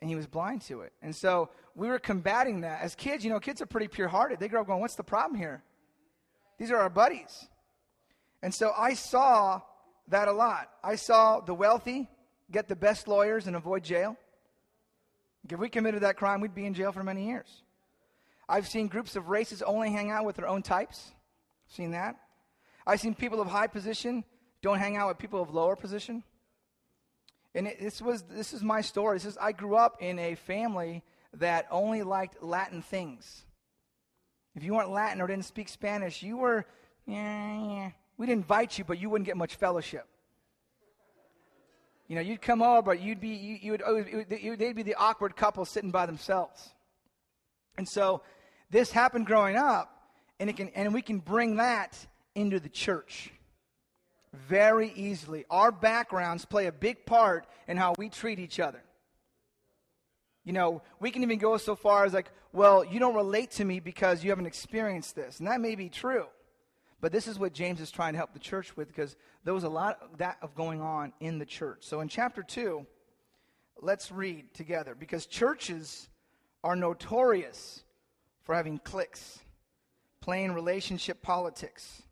And 0.00 0.08
he 0.08 0.16
was 0.16 0.26
blind 0.26 0.62
to 0.62 0.80
it. 0.80 0.92
And 1.02 1.14
so 1.14 1.50
we 1.74 1.88
were 1.88 1.98
combating 1.98 2.62
that. 2.62 2.82
As 2.82 2.94
kids, 2.94 3.24
you 3.24 3.30
know, 3.30 3.40
kids 3.40 3.62
are 3.62 3.66
pretty 3.66 3.88
pure 3.88 4.08
hearted. 4.08 4.40
They 4.40 4.48
grow 4.48 4.60
up 4.60 4.66
going, 4.66 4.80
what's 4.80 4.96
the 4.96 5.04
problem 5.04 5.38
here? 5.38 5.62
These 6.58 6.70
are 6.70 6.78
our 6.78 6.90
buddies. 6.90 7.48
And 8.42 8.52
so 8.52 8.72
I 8.76 8.94
saw 8.94 9.60
that 10.08 10.28
a 10.28 10.32
lot. 10.32 10.68
I 10.82 10.96
saw 10.96 11.40
the 11.40 11.54
wealthy 11.54 12.08
get 12.50 12.68
the 12.68 12.76
best 12.76 13.08
lawyers 13.08 13.46
and 13.46 13.56
avoid 13.56 13.84
jail. 13.84 14.16
If 15.48 15.58
we 15.58 15.68
committed 15.68 16.02
that 16.02 16.16
crime, 16.16 16.40
we'd 16.40 16.54
be 16.54 16.66
in 16.66 16.74
jail 16.74 16.92
for 16.92 17.02
many 17.02 17.26
years. 17.26 17.62
I've 18.48 18.68
seen 18.68 18.88
groups 18.88 19.16
of 19.16 19.28
races 19.28 19.62
only 19.62 19.90
hang 19.90 20.10
out 20.10 20.24
with 20.24 20.36
their 20.36 20.48
own 20.48 20.62
types. 20.62 21.12
Seen 21.68 21.92
that. 21.92 22.16
I've 22.86 23.00
seen 23.00 23.14
people 23.14 23.40
of 23.40 23.48
high 23.48 23.66
position 23.66 24.24
don't 24.62 24.78
hang 24.78 24.96
out 24.96 25.08
with 25.08 25.18
people 25.18 25.42
of 25.42 25.52
lower 25.52 25.76
position. 25.76 26.22
And 27.54 27.66
it, 27.66 27.80
this 27.80 28.00
was 28.00 28.22
this 28.22 28.52
is 28.52 28.62
my 28.62 28.80
story. 28.80 29.16
This 29.16 29.26
is 29.26 29.38
I 29.38 29.52
grew 29.52 29.74
up 29.74 29.96
in 30.00 30.18
a 30.18 30.34
family 30.34 31.02
that 31.34 31.66
only 31.70 32.02
liked 32.02 32.42
Latin 32.42 32.80
things. 32.82 33.44
If 34.54 34.62
you 34.62 34.74
weren't 34.74 34.90
Latin 34.90 35.20
or 35.20 35.26
didn't 35.26 35.44
speak 35.44 35.68
Spanish, 35.68 36.22
you 36.22 36.36
were 36.36 36.64
yeah, 37.06 37.68
yeah. 37.68 37.90
We'd 38.16 38.28
invite 38.28 38.78
you, 38.78 38.84
but 38.84 38.98
you 38.98 39.10
wouldn't 39.10 39.26
get 39.26 39.36
much 39.36 39.56
fellowship. 39.56 40.06
You 42.12 42.16
know, 42.16 42.22
you'd 42.24 42.42
come 42.42 42.60
over, 42.60 42.82
but 42.82 43.00
you'd 43.00 43.20
be, 43.20 43.28
you, 43.28 43.58
you 43.62 43.70
would, 43.70 44.26
you, 44.38 44.54
they'd 44.54 44.76
be 44.76 44.82
the 44.82 44.96
awkward 44.96 45.34
couple 45.34 45.64
sitting 45.64 45.90
by 45.90 46.04
themselves. 46.04 46.68
And 47.78 47.88
so 47.88 48.20
this 48.68 48.92
happened 48.92 49.24
growing 49.24 49.56
up, 49.56 50.10
and, 50.38 50.50
it 50.50 50.58
can, 50.58 50.68
and 50.74 50.92
we 50.92 51.00
can 51.00 51.20
bring 51.20 51.56
that 51.56 51.96
into 52.34 52.60
the 52.60 52.68
church 52.68 53.32
very 54.34 54.92
easily. 54.94 55.46
Our 55.48 55.72
backgrounds 55.72 56.44
play 56.44 56.66
a 56.66 56.72
big 56.72 57.06
part 57.06 57.46
in 57.66 57.78
how 57.78 57.94
we 57.96 58.10
treat 58.10 58.38
each 58.38 58.60
other. 58.60 58.82
You 60.44 60.52
know, 60.52 60.82
we 61.00 61.10
can 61.12 61.22
even 61.22 61.38
go 61.38 61.56
so 61.56 61.74
far 61.74 62.04
as 62.04 62.12
like, 62.12 62.30
well, 62.52 62.84
you 62.84 63.00
don't 63.00 63.14
relate 63.14 63.52
to 63.52 63.64
me 63.64 63.80
because 63.80 64.22
you 64.22 64.28
haven't 64.28 64.44
experienced 64.44 65.16
this. 65.16 65.38
And 65.38 65.48
that 65.48 65.62
may 65.62 65.76
be 65.76 65.88
true. 65.88 66.26
But 67.02 67.10
this 67.10 67.26
is 67.26 67.36
what 67.36 67.52
James 67.52 67.80
is 67.80 67.90
trying 67.90 68.12
to 68.12 68.16
help 68.16 68.32
the 68.32 68.38
church 68.38 68.76
with 68.76 68.86
because 68.86 69.16
there 69.44 69.52
was 69.52 69.64
a 69.64 69.68
lot 69.68 69.98
of 70.00 70.18
that 70.18 70.38
of 70.40 70.54
going 70.54 70.80
on 70.80 71.12
in 71.18 71.40
the 71.40 71.44
church. 71.44 71.78
So 71.80 72.00
in 72.00 72.06
chapter 72.06 72.44
2, 72.44 72.86
let's 73.82 74.12
read 74.12 74.54
together 74.54 74.94
because 74.94 75.26
churches 75.26 76.08
are 76.62 76.76
notorious 76.76 77.82
for 78.44 78.54
having 78.54 78.78
cliques, 78.78 79.40
playing 80.20 80.52
relationship 80.52 81.22
politics. 81.22 82.02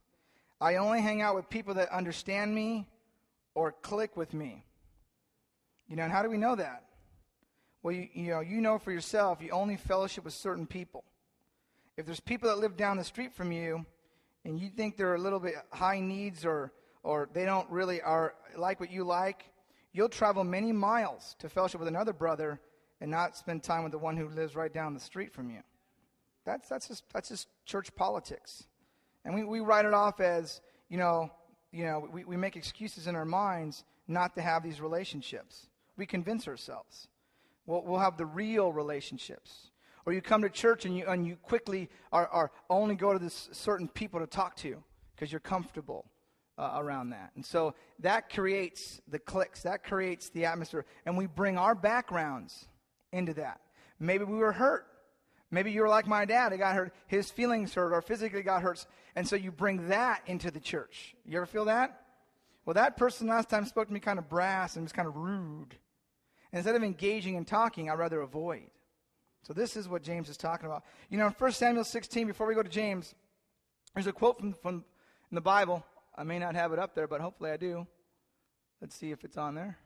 I 0.61 0.77
only 0.77 1.01
hang 1.01 1.23
out 1.23 1.37
with 1.37 1.49
people 1.49 1.75
that 1.75 1.89
understand 1.91 2.53
me 2.53 2.89
or 3.55 3.71
click 3.71 4.17
with 4.17 4.35
me. 4.35 4.65
You 5.89 5.95
know, 5.95 6.03
and 6.03 6.13
how 6.13 6.25
do 6.25 6.29
we 6.29 6.37
know 6.37 6.57
that? 6.57 6.85
Well, 7.85 7.95
you, 7.95 8.09
you 8.13 8.31
know, 8.31 8.41
you 8.41 8.61
know 8.61 8.77
for 8.79 8.91
yourself, 8.91 9.41
you 9.41 9.51
only 9.51 9.77
fellowship 9.77 10.25
with 10.25 10.35
certain 10.35 10.67
people. 10.67 11.05
If 11.97 12.07
there's 12.07 12.21
people 12.21 12.49
that 12.49 12.59
live 12.59 12.77
down 12.77 12.97
the 12.97 13.05
street 13.05 13.33
from 13.33 13.53
you, 13.53 13.87
and 14.45 14.59
you 14.59 14.71
think 14.71 14.97
they're 14.97 15.15
a 15.15 15.21
little 15.21 15.41
bit 15.41 15.55
high 15.71 16.01
needs 16.01 16.45
or, 16.45 16.73
or 17.03 17.29
they 17.33 17.45
don't 17.45 17.69
really 17.71 18.01
are 18.01 18.35
like 18.57 18.81
what 18.81 18.91
you 18.91 19.05
like, 19.05 19.45
you'll 19.93 20.09
travel 20.09 20.45
many 20.45 20.73
miles 20.73 21.37
to 21.41 21.49
fellowship 21.49 21.81
with 21.81 21.89
another 21.89 22.13
brother 22.13 22.61
and 23.01 23.11
not 23.11 23.37
spend 23.37 23.63
time 23.63 23.83
with 23.83 23.93
the 23.93 23.99
one 23.99 24.17
who 24.17 24.29
lives 24.29 24.55
right 24.55 24.73
down 24.73 24.95
the 24.95 25.01
street 25.01 25.33
from 25.33 25.51
you. 25.51 25.61
That's, 26.45 26.69
that's, 26.69 26.89
just, 26.89 27.05
that's 27.13 27.29
just 27.29 27.49
church 27.67 27.95
politics. 27.95 28.65
And 29.25 29.35
we, 29.35 29.45
we 29.45 29.61
write 29.61 29.85
it 29.85 29.95
off 29.95 30.21
as, 30.21 30.61
you 30.89 30.97
know, 30.97 31.31
you 31.73 31.85
know 31.85 32.09
we, 32.13 32.25
we 32.25 32.37
make 32.37 32.57
excuses 32.57 33.07
in 33.07 33.15
our 33.15 33.25
minds 33.25 33.85
not 34.09 34.35
to 34.35 34.43
have 34.43 34.63
these 34.63 34.81
relationships. 34.81 35.69
We 35.97 36.07
convince 36.07 36.49
ourselves. 36.49 37.09
We'll, 37.67 37.83
we'll 37.85 38.01
have 38.01 38.17
the 38.17 38.27
real 38.27 38.73
relationships. 38.73 39.70
Or 40.11 40.13
you 40.13 40.21
come 40.21 40.43
to 40.43 40.51
church 40.51 40.87
and 40.87 40.97
you, 40.99 41.07
and 41.07 41.25
you 41.25 41.37
quickly 41.37 41.89
are, 42.11 42.27
are 42.27 42.51
only 42.69 42.97
go 42.97 43.13
to 43.13 43.19
this 43.21 43.49
certain 43.53 43.87
people 43.87 44.19
to 44.19 44.27
talk 44.27 44.57
to 44.57 44.83
because 45.15 45.31
you're 45.31 45.39
comfortable 45.39 46.05
uh, 46.59 46.73
around 46.79 47.11
that. 47.11 47.31
And 47.37 47.47
so 47.47 47.77
that 48.01 48.29
creates 48.29 49.01
the 49.07 49.21
cliques, 49.21 49.63
that 49.63 49.85
creates 49.85 50.31
the 50.31 50.47
atmosphere. 50.47 50.85
And 51.07 51.17
we 51.17 51.29
bring 51.29 51.57
our 51.57 51.77
backgrounds 51.77 52.67
into 53.13 53.35
that. 53.35 53.61
Maybe 54.01 54.25
we 54.25 54.39
were 54.39 54.51
hurt. 54.51 54.89
Maybe 55.49 55.71
you 55.71 55.81
were 55.81 55.89
like 55.89 56.09
my 56.09 56.25
dad. 56.25 56.51
He 56.51 56.59
got 56.59 56.75
hurt. 56.75 56.93
His 57.07 57.31
feelings 57.31 57.73
hurt 57.73 57.93
or 57.93 58.03
physically 58.03 58.43
got 58.43 58.63
hurt. 58.63 58.85
And 59.15 59.29
so 59.29 59.37
you 59.37 59.53
bring 59.53 59.91
that 59.91 60.23
into 60.27 60.51
the 60.51 60.59
church. 60.59 61.15
You 61.25 61.37
ever 61.37 61.47
feel 61.47 61.67
that? 61.67 62.01
Well, 62.67 62.75
that 62.75 62.97
person 62.97 63.29
last 63.29 63.49
time 63.49 63.65
spoke 63.65 63.87
to 63.87 63.95
me 63.95 64.01
kind 64.01 64.19
of 64.19 64.29
brass 64.29 64.75
and 64.75 64.85
was 64.85 64.91
kind 64.91 65.07
of 65.07 65.15
rude. 65.15 65.77
And 66.51 66.59
instead 66.59 66.75
of 66.75 66.83
engaging 66.83 67.37
and 67.37 67.47
talking, 67.47 67.89
I'd 67.89 67.97
rather 68.01 68.21
avoid. 68.23 68.71
So 69.43 69.53
this 69.53 69.77
is 69.77 69.89
what 69.89 70.03
James 70.03 70.29
is 70.29 70.37
talking 70.37 70.67
about. 70.67 70.85
You 71.09 71.19
know, 71.19 71.27
in 71.27 71.33
1 71.33 71.53
Samuel 71.53 71.85
16, 71.85 72.27
before 72.27 72.47
we 72.47 72.55
go 72.55 72.63
to 72.63 72.69
James, 72.69 73.15
there's 73.95 74.07
a 74.07 74.13
quote 74.13 74.39
from, 74.39 74.53
from 74.55 74.85
in 75.31 75.35
the 75.35 75.41
Bible. 75.41 75.85
I 76.17 76.25
may 76.25 76.39
not 76.39 76.55
have 76.55 76.73
it 76.73 76.79
up 76.79 76.95
there, 76.95 77.07
but 77.07 77.21
hopefully 77.21 77.51
I 77.51 77.57
do. 77.57 77.87
Let's 78.81 78.95
see 78.95 79.11
if 79.11 79.25
it's 79.25 79.37
on 79.37 79.55
there. 79.55 79.79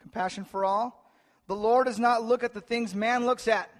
Compassion 0.00 0.44
for 0.44 0.64
all. 0.64 1.12
The 1.46 1.56
Lord 1.56 1.86
does 1.86 1.98
not 1.98 2.24
look 2.24 2.42
at 2.42 2.54
the 2.54 2.60
things 2.60 2.94
man 2.94 3.26
looks 3.26 3.48
at. 3.48 3.70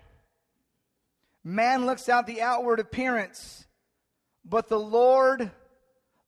Man 1.43 1.87
looks 1.87 2.09
at 2.09 2.27
the 2.27 2.43
outward 2.43 2.81
appearance, 2.81 3.67
but 4.45 4.69
the 4.69 4.79
Lord 4.79 5.51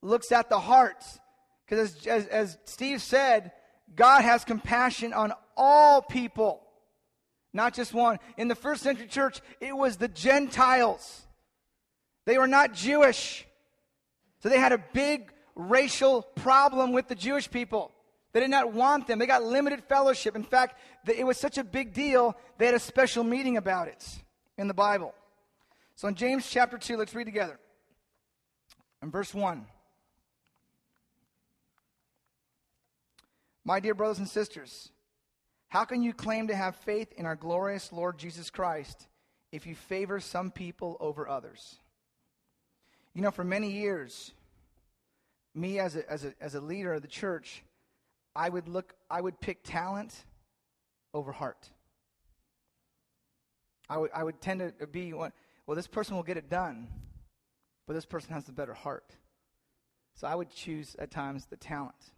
looks 0.01 0.31
at 0.33 0.49
the 0.49 0.61
heart. 0.61 1.05
Because 1.65 1.97
as, 1.97 2.07
as, 2.07 2.27
as, 2.29 2.59
Steve 2.65 3.03
said, 3.03 3.53
God 3.95 4.23
has 4.23 4.45
compassion 4.45 5.13
on 5.13 5.33
all 5.57 6.03
people, 6.03 6.63
not 7.59 7.75
just 7.75 7.93
one. 7.93 8.21
In 8.37 8.47
the 8.47 8.55
first 8.55 8.85
century 8.85 9.09
church, 9.09 9.41
it 9.61 9.77
was 9.77 9.97
the 9.97 10.07
Gentiles. 10.07 11.27
They 12.25 12.39
were 12.39 12.47
not 12.47 12.73
Jewish. 12.73 13.45
So 14.41 14.49
they 14.49 14.61
had 14.61 14.71
a 14.71 14.79
big 14.93 15.33
racial 15.57 16.23
problem 16.23 16.93
with 16.93 17.09
the 17.09 17.17
Jewish 17.17 17.51
people. 17.51 17.91
They 18.33 18.39
did 18.39 18.51
not 18.51 18.73
want 18.73 19.09
them. 19.09 19.19
They 19.19 19.27
got 19.27 19.43
limited 19.43 19.83
fellowship. 19.89 20.37
In 20.37 20.45
fact, 20.45 20.79
it 21.09 21.27
was 21.27 21.37
such 21.37 21.59
a 21.59 21.65
big 21.65 21.93
deal, 21.93 22.37
they 22.59 22.67
had 22.67 22.77
a 22.77 22.79
special 22.79 23.25
meeting 23.25 23.57
about 23.57 23.89
it 23.89 24.07
in 24.57 24.69
the 24.69 24.75
Bible. 24.75 25.13
So 25.97 26.07
in 26.07 26.15
James 26.15 26.49
chapter 26.49 26.79
2, 26.79 26.97
let's 26.97 27.13
read 27.13 27.25
together. 27.25 27.59
In 29.03 29.11
verse 29.11 29.35
1. 29.35 29.67
My 33.65 33.81
dear 33.81 33.95
brothers 33.95 34.19
and 34.21 34.29
sisters, 34.29 34.93
how 35.69 35.85
can 35.85 36.03
you 36.03 36.13
claim 36.15 36.49
to 36.49 36.57
have 36.57 36.77
faith 36.77 37.13
in 37.17 37.27
our 37.27 37.37
glorious 37.37 37.93
Lord 37.93 38.19
Jesus 38.19 38.51
Christ 38.51 39.07
if 39.53 39.67
you 39.67 39.75
favor 39.75 40.19
some 40.19 40.51
people 40.51 40.97
over 40.99 41.29
others? 41.29 41.77
You 43.15 43.23
know, 43.23 43.31
for 43.31 43.45
many 43.45 43.71
years, 43.71 44.33
me 45.55 45.79
as 45.79 45.97
a, 45.97 46.11
as 46.11 46.25
a, 46.25 46.35
as 46.41 46.55
a 46.55 46.61
leader 46.61 46.95
of 46.95 47.03
the 47.03 47.09
church, 47.09 47.63
I 48.35 48.49
would 48.49 48.69
look, 48.69 48.95
I 49.11 49.21
would 49.21 49.41
pick 49.41 49.63
talent 49.63 50.15
over 51.13 51.33
heart. 51.33 51.69
I 53.91 53.99
would, 53.99 54.11
I 54.15 54.23
would 54.23 54.41
tend 54.41 54.61
to 54.79 54.87
be 54.87 55.13
well, 55.13 55.31
this 55.75 55.87
person 55.87 56.17
will 56.17 56.23
get 56.23 56.39
it 56.39 56.49
done, 56.49 56.89
but 57.87 57.93
this 57.93 58.07
person 58.07 58.33
has 58.33 58.45
the 58.45 58.53
better 58.53 58.73
heart. 58.73 59.17
So 60.15 60.27
I 60.27 60.35
would 60.35 60.51
choose 60.51 60.97
at 60.99 61.11
times 61.11 61.47
the 61.47 61.57
talent. 61.57 62.13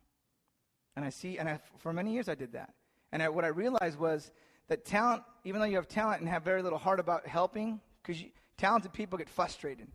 And 0.94 1.04
I 1.04 1.10
see, 1.10 1.38
and 1.38 1.48
I, 1.48 1.58
for 1.78 1.92
many 1.92 2.12
years 2.12 2.28
I 2.28 2.34
did 2.34 2.52
that. 2.52 2.74
And 3.12 3.22
I, 3.22 3.28
what 3.28 3.44
I 3.44 3.48
realized 3.48 3.98
was 3.98 4.30
that 4.68 4.84
talent, 4.84 5.22
even 5.44 5.60
though 5.60 5.66
you 5.66 5.76
have 5.76 5.88
talent 5.88 6.20
and 6.20 6.28
have 6.28 6.42
very 6.44 6.62
little 6.62 6.78
heart 6.78 7.00
about 7.00 7.26
helping, 7.26 7.80
because 8.02 8.22
talented 8.56 8.92
people 8.92 9.18
get 9.18 9.28
frustrated 9.28 9.88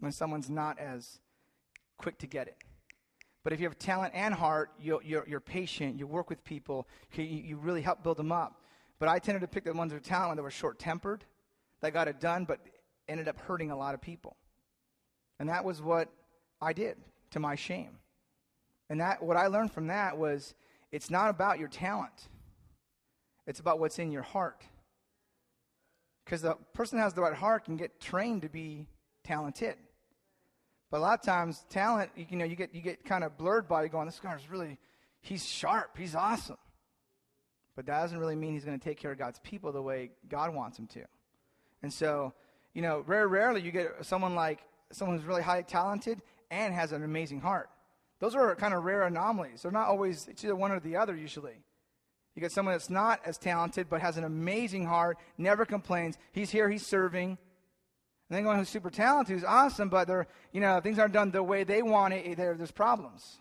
when 0.00 0.12
someone's 0.12 0.50
not 0.50 0.78
as 0.78 1.20
quick 1.96 2.18
to 2.18 2.26
get 2.26 2.48
it. 2.48 2.56
But 3.42 3.52
if 3.52 3.60
you 3.60 3.66
have 3.66 3.78
talent 3.78 4.12
and 4.14 4.34
heart, 4.34 4.70
you 4.78 5.00
you're, 5.02 5.24
you're 5.26 5.40
patient, 5.40 5.98
you 5.98 6.06
work 6.06 6.28
with 6.28 6.44
people, 6.44 6.86
you, 7.14 7.24
you 7.24 7.56
really 7.56 7.80
help 7.80 8.02
build 8.02 8.18
them 8.18 8.32
up. 8.32 8.60
But 8.98 9.08
I 9.08 9.18
tended 9.18 9.40
to 9.40 9.48
pick 9.48 9.64
the 9.64 9.72
ones 9.72 9.94
with 9.94 10.02
talent 10.02 10.36
that 10.36 10.42
were 10.42 10.50
short 10.50 10.78
tempered, 10.78 11.24
that 11.80 11.94
got 11.94 12.06
it 12.08 12.20
done, 12.20 12.44
but 12.44 12.60
ended 13.08 13.28
up 13.28 13.38
hurting 13.38 13.70
a 13.70 13.76
lot 13.76 13.94
of 13.94 14.00
people. 14.02 14.36
And 15.38 15.48
that 15.48 15.64
was 15.64 15.80
what 15.80 16.08
I 16.60 16.74
did 16.74 16.98
to 17.30 17.40
my 17.40 17.54
shame. 17.54 17.98
And 18.90 19.00
that 19.00 19.22
what 19.22 19.38
I 19.38 19.46
learned 19.46 19.72
from 19.72 19.86
that 19.86 20.18
was 20.18 20.54
it's 20.92 21.10
not 21.10 21.30
about 21.30 21.58
your 21.58 21.68
talent. 21.68 22.28
It's 23.50 23.58
about 23.58 23.80
what's 23.80 23.98
in 23.98 24.12
your 24.12 24.22
heart. 24.22 24.62
Because 26.24 26.42
the 26.42 26.54
person 26.72 27.00
has 27.00 27.14
the 27.14 27.20
right 27.20 27.34
heart 27.34 27.64
can 27.64 27.76
get 27.76 28.00
trained 28.00 28.42
to 28.42 28.48
be 28.48 28.86
talented. 29.24 29.74
But 30.88 30.98
a 30.98 31.00
lot 31.00 31.18
of 31.18 31.26
times, 31.26 31.64
talent, 31.68 32.12
you, 32.14 32.36
know, 32.36 32.44
you 32.44 32.54
get, 32.54 32.72
you 32.72 32.80
get 32.80 33.04
kind 33.04 33.24
of 33.24 33.36
blurred 33.36 33.66
by 33.66 33.88
going, 33.88 34.06
this 34.06 34.20
guy's 34.20 34.48
really, 34.48 34.78
he's 35.20 35.44
sharp, 35.44 35.98
he's 35.98 36.14
awesome. 36.14 36.58
But 37.74 37.86
that 37.86 38.00
doesn't 38.02 38.18
really 38.18 38.36
mean 38.36 38.52
he's 38.52 38.64
going 38.64 38.78
to 38.78 38.84
take 38.84 38.98
care 38.98 39.10
of 39.10 39.18
God's 39.18 39.40
people 39.40 39.72
the 39.72 39.82
way 39.82 40.12
God 40.28 40.54
wants 40.54 40.78
him 40.78 40.86
to. 40.86 41.02
And 41.82 41.92
so, 41.92 42.32
you 42.72 42.82
know, 42.82 43.02
very 43.02 43.26
rarely 43.26 43.62
you 43.62 43.72
get 43.72 43.88
someone 44.02 44.36
like 44.36 44.60
someone 44.92 45.16
who's 45.16 45.26
really 45.26 45.42
highly 45.42 45.64
talented 45.64 46.22
and 46.52 46.72
has 46.72 46.92
an 46.92 47.02
amazing 47.02 47.40
heart. 47.40 47.68
Those 48.20 48.36
are 48.36 48.54
kind 48.54 48.74
of 48.74 48.84
rare 48.84 49.02
anomalies. 49.02 49.62
They're 49.62 49.72
not 49.72 49.88
always, 49.88 50.28
it's 50.28 50.44
either 50.44 50.54
one 50.54 50.70
or 50.70 50.78
the 50.78 50.94
other 50.94 51.16
usually. 51.16 51.64
You 52.34 52.40
get 52.40 52.52
someone 52.52 52.74
that's 52.74 52.90
not 52.90 53.20
as 53.24 53.38
talented 53.38 53.88
but 53.88 54.00
has 54.00 54.16
an 54.16 54.24
amazing 54.24 54.86
heart, 54.86 55.18
never 55.36 55.64
complains. 55.64 56.16
He's 56.32 56.50
here, 56.50 56.68
he's 56.68 56.86
serving, 56.86 57.30
and 57.30 58.36
then 58.36 58.44
going 58.44 58.58
who's 58.58 58.68
super 58.68 58.90
talented, 58.90 59.34
who's 59.34 59.44
awesome, 59.44 59.88
but 59.88 60.06
they're, 60.06 60.28
you 60.52 60.60
know, 60.60 60.80
things 60.80 60.98
aren't 60.98 61.12
done 61.12 61.32
the 61.32 61.42
way 61.42 61.64
they 61.64 61.82
want 61.82 62.14
it, 62.14 62.36
there, 62.36 62.54
there's 62.54 62.70
problems. 62.70 63.40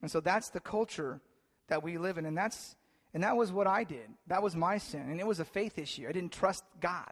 And 0.00 0.10
so 0.10 0.20
that's 0.20 0.50
the 0.50 0.60
culture 0.60 1.20
that 1.68 1.82
we 1.82 1.98
live 1.98 2.16
in. 2.16 2.24
And 2.24 2.36
that's 2.36 2.76
and 3.12 3.24
that 3.24 3.36
was 3.36 3.50
what 3.50 3.66
I 3.66 3.84
did. 3.84 4.08
That 4.28 4.42
was 4.42 4.54
my 4.54 4.78
sin. 4.78 5.00
And 5.00 5.18
it 5.18 5.26
was 5.26 5.40
a 5.40 5.44
faith 5.44 5.78
issue. 5.78 6.06
I 6.08 6.12
didn't 6.12 6.32
trust 6.32 6.64
God. 6.80 7.10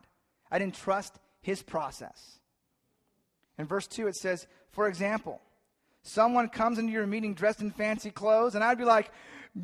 I 0.51 0.59
didn't 0.59 0.77
trust 0.77 1.19
his 1.43 1.63
process. 1.63 2.39
In 3.59 3.67
verse 3.67 3.87
2, 3.87 4.07
it 4.07 4.15
says, 4.15 4.47
for 4.71 4.87
example, 4.87 5.41
someone 6.03 6.49
comes 6.49 6.79
into 6.79 6.93
your 6.93 7.07
meeting 7.07 7.35
dressed 7.35 7.61
in 7.61 7.73
fancy 7.73 8.11
clothes, 8.11 8.55
and 8.55 8.63
I'd 8.63 8.79
be 8.79 8.85
like, 8.85 9.11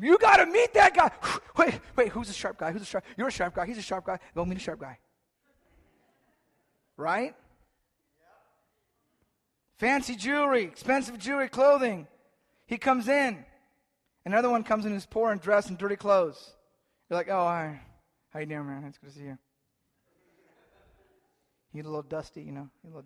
You 0.01 0.17
got 0.17 0.37
to 0.37 0.45
meet 0.45 0.73
that 0.73 0.95
guy. 0.95 1.11
Wait, 1.57 1.79
wait, 1.95 2.09
who's 2.09 2.29
a 2.29 2.33
sharp 2.33 2.57
guy? 2.57 2.73
Who's 2.73 2.81
a 2.81 2.85
sharp? 2.85 3.05
You're 3.15 3.29
a 3.29 3.31
sharp 3.31 3.55
guy. 3.55 3.65
He's 3.65 3.77
a 3.77 3.81
sharp 3.81 4.05
guy. 4.05 4.19
Go 4.35 4.43
meet 4.43 4.57
a 4.57 4.61
sharp 4.61 4.81
guy. 4.81 4.99
Right? 6.97 7.33
Fancy 9.77 10.17
jewelry, 10.17 10.63
expensive 10.63 11.17
jewelry, 11.17 11.47
clothing. 11.47 12.07
He 12.65 12.77
comes 12.77 13.07
in. 13.07 13.45
Another 14.25 14.49
one 14.49 14.63
comes 14.63 14.85
in 14.85 14.91
who's 14.91 15.05
poor 15.05 15.31
and 15.31 15.39
dressed 15.39 15.69
in 15.69 15.77
dirty 15.77 15.95
clothes. 15.95 16.51
You're 17.09 17.17
like, 17.17 17.29
oh, 17.29 17.45
hi. 17.45 17.79
How 18.31 18.41
you 18.41 18.47
doing, 18.47 18.67
man? 18.67 18.83
It's 18.85 18.97
good 18.97 19.11
to 19.11 19.15
see 19.15 19.23
you. 19.23 19.37
You 21.73 21.83
a 21.83 21.85
little 21.85 22.01
dusty, 22.01 22.41
you 22.41 22.51
know. 22.51 22.69
You're, 22.83 23.03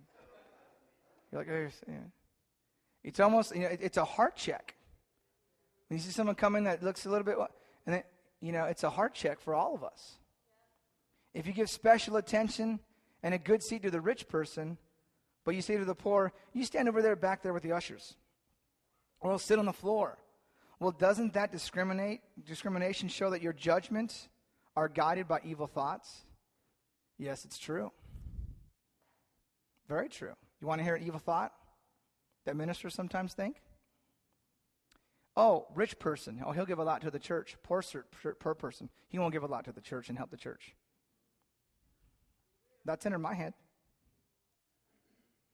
you're 1.31 1.41
like, 1.41 1.49
oh, 1.51 1.69
yeah. 1.87 1.97
It's 3.03 3.19
almost, 3.19 3.55
you 3.55 3.61
know, 3.61 3.69
it's 3.79 3.97
a 3.97 4.05
heart 4.05 4.35
check. 4.35 4.75
When 5.89 5.97
you 5.97 6.03
see 6.03 6.11
someone 6.11 6.35
come 6.35 6.55
in 6.55 6.63
that 6.65 6.83
looks 6.83 7.05
a 7.05 7.09
little 7.09 7.25
bit, 7.25 7.35
and 7.85 7.95
then, 7.95 8.03
you 8.41 8.51
know, 8.51 8.65
it's 8.65 8.83
a 8.83 8.89
heart 8.89 9.13
check 9.13 9.39
for 9.41 9.53
all 9.53 9.73
of 9.75 9.83
us. 9.83 10.13
If 11.33 11.47
you 11.47 11.53
give 11.53 11.69
special 11.69 12.15
attention 12.17 12.79
and 13.23 13.33
a 13.33 13.37
good 13.37 13.61
seat 13.61 13.81
to 13.83 13.91
the 13.91 13.99
rich 13.99 14.27
person, 14.27 14.77
but 15.43 15.55
you 15.55 15.61
say 15.61 15.77
to 15.77 15.85
the 15.85 15.95
poor, 15.95 16.31
you 16.53 16.63
stand 16.63 16.87
over 16.87 17.01
there 17.01 17.15
back 17.15 17.41
there 17.41 17.53
with 17.53 17.63
the 17.63 17.71
ushers, 17.71 18.15
or 19.19 19.31
I'll 19.31 19.39
sit 19.39 19.59
on 19.59 19.65
the 19.65 19.73
floor. 19.73 20.17
Well, 20.79 20.91
doesn't 20.91 21.33
that 21.33 21.51
discriminate 21.51 22.21
discrimination 22.45 23.09
show 23.09 23.31
that 23.31 23.41
your 23.41 23.53
judgments 23.53 24.29
are 24.75 24.87
guided 24.87 25.27
by 25.27 25.41
evil 25.43 25.67
thoughts? 25.67 26.21
Yes, 27.17 27.43
it's 27.45 27.57
true. 27.57 27.91
Very 29.87 30.07
true. 30.07 30.33
You 30.61 30.67
want 30.67 30.79
to 30.79 30.85
hear 30.85 30.95
an 30.95 31.03
evil 31.03 31.19
thought 31.19 31.51
that 32.45 32.55
ministers 32.55 32.93
sometimes 32.93 33.33
think? 33.33 33.61
Oh, 35.41 35.67
rich 35.73 35.97
person. 35.99 36.43
Oh, 36.45 36.51
he'll 36.51 36.65
give 36.65 36.79
a 36.79 36.83
lot 36.83 36.99
to 37.03 37.09
the 37.09 37.17
church. 37.17 37.55
Poor, 37.63 37.81
poor 38.39 38.53
person. 38.53 38.89
He 39.07 39.17
won't 39.17 39.31
give 39.31 39.43
a 39.43 39.47
lot 39.47 39.63
to 39.63 39.71
the 39.71 39.79
church 39.79 40.09
and 40.09 40.17
help 40.17 40.31
the 40.31 40.37
church. 40.37 40.75
That's 42.83 43.05
entered 43.05 43.19
my 43.19 43.35
head. 43.35 43.53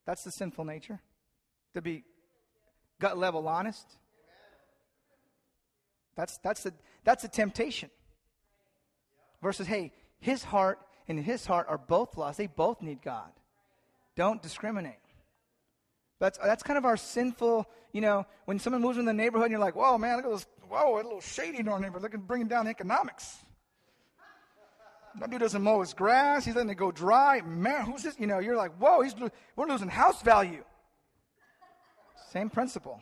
That's 0.08 0.24
the 0.24 0.32
sinful 0.32 0.65
nature. 0.65 1.01
To 1.75 1.84
be 1.84 2.04
gut 3.00 3.15
level 3.15 3.48
honest. 3.48 3.86
That's, 6.15 6.39
that's, 6.39 6.65
a 6.65 6.72
that's 7.04 7.24
a 7.24 7.27
temptation. 7.27 7.92
Versus, 9.39 9.68
hey, 9.68 9.94
his 10.20 10.44
heart 10.44 10.80
and 11.08 11.20
his 11.20 11.46
heart 11.46 11.68
are 11.70 11.77
both 11.77 12.18
lost. 12.18 12.39
They 12.39 12.48
both 12.48 12.82
need 12.82 13.04
God. 13.04 13.30
Don't 14.15 14.42
discriminate. 14.42 14.96
That's, 16.20 16.38
that's 16.38 16.64
kind 16.64 16.78
of 16.78 16.86
our 16.86 16.98
sinful, 16.98 17.68
you 17.92 18.02
know, 18.02 18.26
when 18.46 18.60
someone 18.60 18.82
moves 18.82 18.98
in 18.98 19.06
the 19.06 19.14
neighborhood 19.14 19.46
and 19.46 19.52
you're 19.52 19.60
like, 19.60 19.76
whoa, 19.76 19.98
man, 19.98 20.18
look 20.18 20.26
at 20.26 20.32
this, 20.32 20.48
whoa, 20.70 20.96
a 20.96 20.98
little 20.98 21.22
shady 21.22 21.60
in 21.60 21.68
our 21.68 21.80
neighborhood. 21.80 22.04
Look 22.04 22.14
at 22.14 22.26
bringing 22.26 22.48
down 22.48 22.68
economics. 22.68 23.38
That 25.20 25.30
dude 25.30 25.40
doesn't 25.40 25.62
mow 25.62 25.80
his 25.80 25.94
grass. 25.94 26.46
He's 26.46 26.56
letting 26.56 26.70
it 26.70 26.76
go 26.76 26.92
dry. 26.92 27.42
Man, 27.42 27.86
who's 27.86 28.04
this? 28.04 28.16
You 28.20 28.28
know, 28.28 28.40
you're 28.40 28.58
like, 28.58 28.76
whoa, 28.78 29.02
he's, 29.02 29.16
we're 29.56 29.68
losing 29.68 29.88
house 29.88 30.22
value. 30.22 30.64
Same 32.32 32.50
principle. 32.50 33.02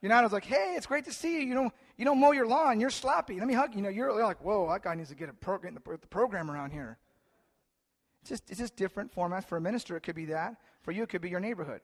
You're 0.00 0.08
not 0.08 0.24
as 0.24 0.32
like, 0.32 0.46
hey, 0.46 0.74
it's 0.76 0.86
great 0.86 1.04
to 1.04 1.12
see 1.12 1.40
you. 1.40 1.48
You 1.48 1.54
don't, 1.54 1.72
you 1.98 2.06
don't 2.06 2.18
mow 2.18 2.32
your 2.32 2.46
lawn. 2.46 2.80
You're 2.80 2.88
sloppy. 2.88 3.38
Let 3.38 3.46
me 3.46 3.52
hug 3.52 3.72
you. 3.72 3.78
You 3.78 3.82
know, 3.82 3.88
you're, 3.90 4.22
like, 4.22 4.42
whoa, 4.42 4.66
that 4.70 4.82
guy 4.82 4.94
needs 4.94 5.10
to 5.10 5.14
get 5.14 5.28
a 5.28 5.34
pro- 5.34 5.58
get 5.58 5.74
the, 5.74 5.98
the 5.98 6.06
program 6.06 6.50
around 6.50 6.70
here. 6.70 6.96
It's 8.22 8.30
just, 8.30 8.50
it's 8.50 8.58
just 8.58 8.76
different 8.76 9.14
formats. 9.14 9.44
For 9.44 9.58
a 9.58 9.60
minister, 9.60 9.96
it 9.96 10.00
could 10.00 10.14
be 10.14 10.26
that. 10.26 10.56
For 10.82 10.92
you, 10.92 11.02
it 11.02 11.10
could 11.10 11.20
be 11.20 11.28
your 11.28 11.40
neighborhood. 11.40 11.82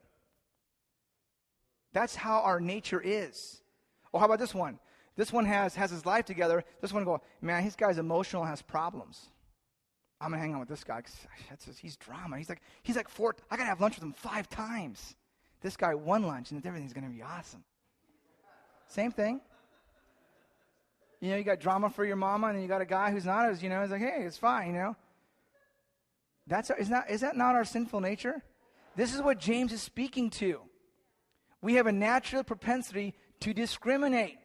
That's 1.97 2.15
how 2.15 2.41
our 2.41 2.61
nature 2.61 3.01
is. 3.03 3.63
Or 4.13 4.21
how 4.21 4.27
about 4.27 4.39
this 4.39 4.55
one? 4.55 4.79
This 5.17 5.33
one 5.33 5.47
has, 5.47 5.75
has 5.77 5.91
his 5.91 6.05
life 6.05 6.27
together. 6.27 6.63
This 6.83 6.93
one 6.93 7.05
go, 7.05 7.23
man, 7.41 7.65
this 7.65 7.75
guy's 7.75 7.97
emotional, 7.97 8.45
has 8.45 8.61
problems. 8.61 9.31
I'm 10.21 10.29
gonna 10.29 10.43
hang 10.43 10.53
on 10.53 10.61
with 10.61 10.69
this 10.69 10.85
guy 10.85 10.99
because 10.99 11.17
ah, 11.51 11.73
he's 11.81 11.97
drama. 11.97 12.37
He's 12.37 12.51
like, 12.51 12.61
he's 12.83 12.97
like 12.97 13.09
four. 13.09 13.35
I 13.51 13.57
gotta 13.57 13.71
have 13.71 13.81
lunch 13.81 13.95
with 13.95 14.05
him 14.05 14.13
five 14.13 14.47
times. 14.51 15.17
This 15.63 15.75
guy 15.79 15.95
one 15.95 16.27
lunch 16.27 16.51
and 16.51 16.67
everything's 16.67 16.93
gonna 16.93 17.09
be 17.09 17.23
awesome. 17.23 17.65
Same 18.89 19.11
thing. 19.11 19.41
You 21.23 21.31
know, 21.31 21.37
you 21.39 21.45
got 21.45 21.61
drama 21.61 21.89
for 21.89 22.05
your 22.05 22.17
mama, 22.17 22.49
and 22.49 22.61
you 22.61 22.69
got 22.69 22.83
a 22.83 22.87
guy 22.87 23.11
who's 23.11 23.25
not 23.25 23.49
as, 23.49 23.63
you 23.63 23.71
know, 23.71 23.81
he's 23.81 23.91
like, 23.91 24.03
hey, 24.03 24.25
it's 24.27 24.37
fine, 24.37 24.67
you 24.67 24.75
know. 24.75 24.97
That's 26.47 26.71
our, 26.71 26.77
is, 26.77 26.91
not, 26.91 27.09
is 27.09 27.23
that 27.23 27.39
not 27.39 27.55
our 27.55 27.65
sinful 27.65 28.03
nature? 28.03 28.43
This 28.97 29.15
is 29.15 29.23
what 29.23 29.39
James 29.39 29.73
is 29.73 29.81
speaking 29.81 30.29
to. 30.33 30.61
We 31.63 31.75
have 31.75 31.87
a 31.87 31.93
natural 31.93 32.45
propensity 32.45 33.15
to 33.41 33.53
discriminate. 33.53 34.39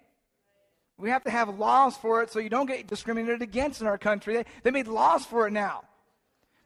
We 0.97 1.09
have 1.09 1.23
to 1.23 1.31
have 1.31 1.49
laws 1.49 1.97
for 1.97 2.21
it 2.21 2.31
so 2.31 2.39
you 2.39 2.49
don't 2.49 2.67
get 2.67 2.87
discriminated 2.87 3.41
against 3.41 3.81
in 3.81 3.87
our 3.87 3.97
country. 3.97 4.35
They, 4.35 4.45
they 4.63 4.71
made 4.71 4.87
laws 4.87 5.25
for 5.25 5.47
it 5.47 5.51
now 5.51 5.83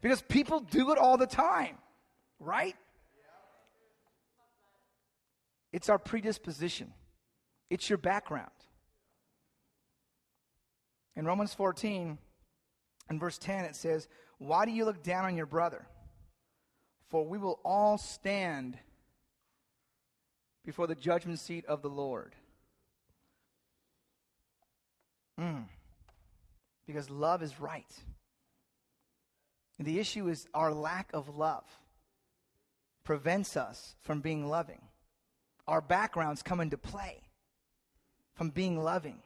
because 0.01 0.21
people 0.21 0.59
do 0.59 0.91
it 0.91 0.97
all 0.97 1.17
the 1.17 1.27
time, 1.27 1.77
right? 2.39 2.75
It's 5.71 5.89
our 5.89 5.99
predisposition, 5.99 6.93
it's 7.69 7.89
your 7.89 7.97
background. 7.97 8.51
In 11.17 11.25
Romans 11.25 11.53
14, 11.53 12.17
in 13.09 13.19
verse 13.19 13.37
10, 13.37 13.65
it 13.65 13.75
says, 13.75 14.07
Why 14.37 14.65
do 14.65 14.71
you 14.71 14.85
look 14.85 15.01
down 15.01 15.25
on 15.25 15.37
your 15.37 15.45
brother? 15.45 15.87
For 17.09 17.25
we 17.25 17.37
will 17.37 17.59
all 17.63 17.97
stand 17.97 18.77
before 20.65 20.87
the 20.87 20.95
judgment 20.95 21.39
seat 21.39 21.65
of 21.65 21.81
the 21.81 21.89
Lord. 21.89 22.33
Mm. 25.39 25.65
Because 26.87 27.09
love 27.09 27.43
is 27.43 27.59
right. 27.59 27.91
And 29.77 29.87
the 29.87 29.99
issue 29.99 30.27
is 30.27 30.47
our 30.53 30.73
lack 30.73 31.09
of 31.13 31.35
love 31.35 31.63
prevents 33.03 33.55
us 33.55 33.95
from 34.01 34.21
being 34.21 34.47
loving. 34.47 34.81
Our 35.67 35.81
backgrounds 35.81 36.41
come 36.41 36.59
into 36.59 36.77
play 36.77 37.21
from 38.35 38.49
being 38.49 38.81
loving. 38.81 39.19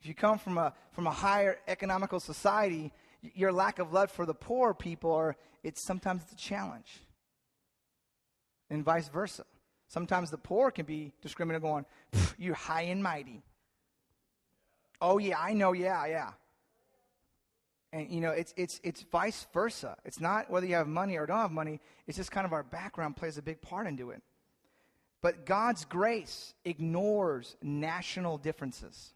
If 0.00 0.06
you 0.06 0.14
come 0.14 0.38
from 0.38 0.58
a, 0.58 0.72
from 0.92 1.06
a 1.06 1.12
higher 1.12 1.58
economical 1.68 2.20
society, 2.20 2.92
your 3.34 3.52
lack 3.52 3.78
of 3.78 3.92
love 3.92 4.10
for 4.10 4.26
the 4.26 4.34
poor 4.34 4.74
people, 4.74 5.10
or 5.10 5.36
it's 5.62 5.84
sometimes 5.86 6.22
it's 6.24 6.32
a 6.32 6.36
challenge. 6.36 7.00
And 8.68 8.84
vice 8.84 9.08
versa. 9.08 9.44
Sometimes 9.92 10.30
the 10.30 10.38
poor 10.38 10.70
can 10.70 10.86
be 10.86 11.12
discriminated, 11.20 11.60
going, 11.60 11.84
You're 12.38 12.54
high 12.54 12.82
and 12.82 13.02
mighty. 13.02 13.42
Oh, 15.02 15.18
yeah, 15.18 15.38
I 15.38 15.52
know, 15.52 15.72
yeah, 15.72 16.06
yeah. 16.06 16.30
And, 17.92 18.10
you 18.10 18.22
know, 18.22 18.30
it's, 18.30 18.54
it's, 18.56 18.80
it's 18.82 19.02
vice 19.12 19.46
versa. 19.52 19.98
It's 20.06 20.18
not 20.18 20.48
whether 20.48 20.64
you 20.64 20.76
have 20.76 20.88
money 20.88 21.18
or 21.18 21.26
don't 21.26 21.36
have 21.36 21.52
money, 21.52 21.78
it's 22.06 22.16
just 22.16 22.30
kind 22.30 22.46
of 22.46 22.54
our 22.54 22.62
background 22.62 23.16
plays 23.16 23.36
a 23.36 23.42
big 23.42 23.60
part 23.60 23.86
into 23.86 24.12
it. 24.12 24.22
But 25.20 25.44
God's 25.44 25.84
grace 25.84 26.54
ignores 26.64 27.56
national 27.60 28.38
differences. 28.38 29.12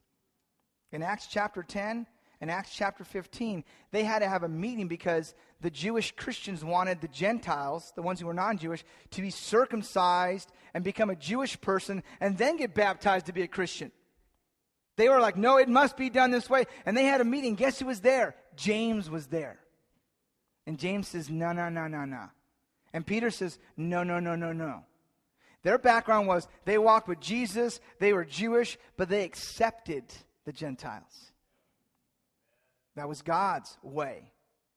In 0.93 1.03
Acts 1.03 1.27
chapter 1.27 1.63
10 1.63 2.07
and 2.41 2.51
Acts 2.51 2.75
chapter 2.75 3.03
15, 3.03 3.65
they 3.93 4.05
had 4.05 4.19
to 4.19 4.29
have 4.29 4.43
a 4.43 4.49
meeting 4.49 4.89
because 4.89 5.35
the 5.61 5.71
Jewish 5.71 6.13
Christians 6.13 6.65
wanted 6.65 7.01
the 7.01 7.09
Gentiles, 7.09 7.93
the 7.97 8.03
ones 8.03 8.21
who 8.21 8.27
were 8.27 8.35
non 8.35 8.59
Jewish, 8.59 8.85
to 9.13 9.23
be 9.23 9.31
circumcised 9.31 10.53
and 10.75 10.85
become 10.85 11.09
a 11.09 11.17
Jewish 11.17 11.59
person 11.61 12.03
and 12.21 12.37
then 12.37 12.57
get 12.57 12.75
baptized 12.75 13.27
to 13.27 13.33
be 13.33 13.43
a 13.43 13.49
Christian. 13.49 13.91
They 14.97 15.09
were 15.09 15.21
like, 15.21 15.37
no, 15.37 15.59
it 15.59 15.69
must 15.69 15.97
be 15.97 16.11
done 16.11 16.31
this 16.31 16.49
way. 16.49 16.65
And 16.85 16.97
they 16.97 17.05
had 17.05 17.21
a 17.21 17.25
meeting. 17.25 17.55
Guess 17.55 17.79
who 17.79 17.87
was 17.87 18.01
there? 18.01 18.35
James 18.55 19.09
was 19.09 19.27
there. 19.27 19.59
And 20.67 20.79
James 20.79 21.09
says, 21.09 21.31
no, 21.31 21.53
no, 21.53 21.69
no, 21.69 21.87
no, 21.87 22.05
no. 22.05 22.25
And 22.93 23.07
Peter 23.07 23.31
says, 23.31 23.59
no, 23.77 24.03
no, 24.03 24.21
no, 24.21 24.35
no, 24.37 24.53
no. 24.53 24.85
Their 25.63 25.79
background 25.79 26.29
was 26.29 26.49
they 26.65 26.79
walked 26.79 27.09
with 27.09 27.21
Jesus, 27.21 27.81
they 27.99 28.13
were 28.13 28.25
Jewish, 28.25 28.79
but 28.97 29.09
they 29.09 29.25
accepted 29.25 30.05
the 30.45 30.53
Gentiles. 30.53 31.33
That 32.97 33.09
was 33.09 33.23
God's 33.23 33.77
way. 33.83 34.33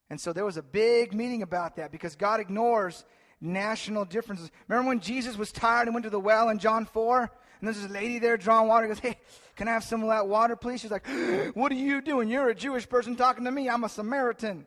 And 0.10 0.20
so 0.20 0.34
there 0.34 0.46
was 0.46 0.58
a 0.58 0.64
big 0.64 1.14
meeting 1.14 1.42
about 1.42 1.78
that 1.78 1.92
because 1.92 2.16
God 2.16 2.40
ignores 2.40 3.06
national 3.42 4.06
differences. 4.06 4.52
Remember 4.68 4.90
when 4.90 5.00
Jesus 5.00 5.38
was 5.38 5.52
tired 5.52 5.88
and 5.88 5.96
went 5.96 6.04
to 6.04 6.10
the 6.10 6.20
well 6.20 6.50
in 6.50 6.60
John 6.60 6.86
4? 6.86 7.22
And 7.22 7.68
there's 7.68 7.82
this 7.82 7.92
lady 7.92 8.20
there 8.20 8.38
drawing 8.38 8.68
water. 8.68 8.86
He 8.86 8.90
goes, 8.90 9.00
Hey, 9.00 9.18
can 9.56 9.68
I 9.68 9.72
have 9.72 9.84
some 9.84 10.02
of 10.02 10.10
that 10.10 10.28
water, 10.28 10.56
please? 10.56 10.82
She's 10.82 10.92
like, 10.92 11.08
What 11.54 11.72
are 11.72 11.76
you 11.76 12.02
doing? 12.02 12.30
You're 12.30 12.50
a 12.50 12.56
Jewish 12.56 12.88
person 12.88 13.16
talking 13.16 13.46
to 13.46 13.52
me. 13.52 13.70
I'm 13.70 13.84
a 13.84 13.90
Samaritan. 13.90 14.66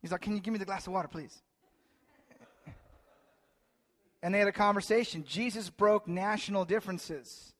He's 0.00 0.12
like, 0.12 0.20
Can 0.20 0.34
you 0.34 0.40
give 0.40 0.52
me 0.52 0.58
the 0.58 0.64
glass 0.64 0.86
of 0.86 0.92
water, 0.92 1.08
please? 1.08 1.42
And 4.22 4.34
they 4.34 4.38
had 4.38 4.48
a 4.48 4.52
conversation. 4.52 5.24
Jesus 5.24 5.70
broke 5.70 6.08
national 6.08 6.64
differences. 6.64 7.52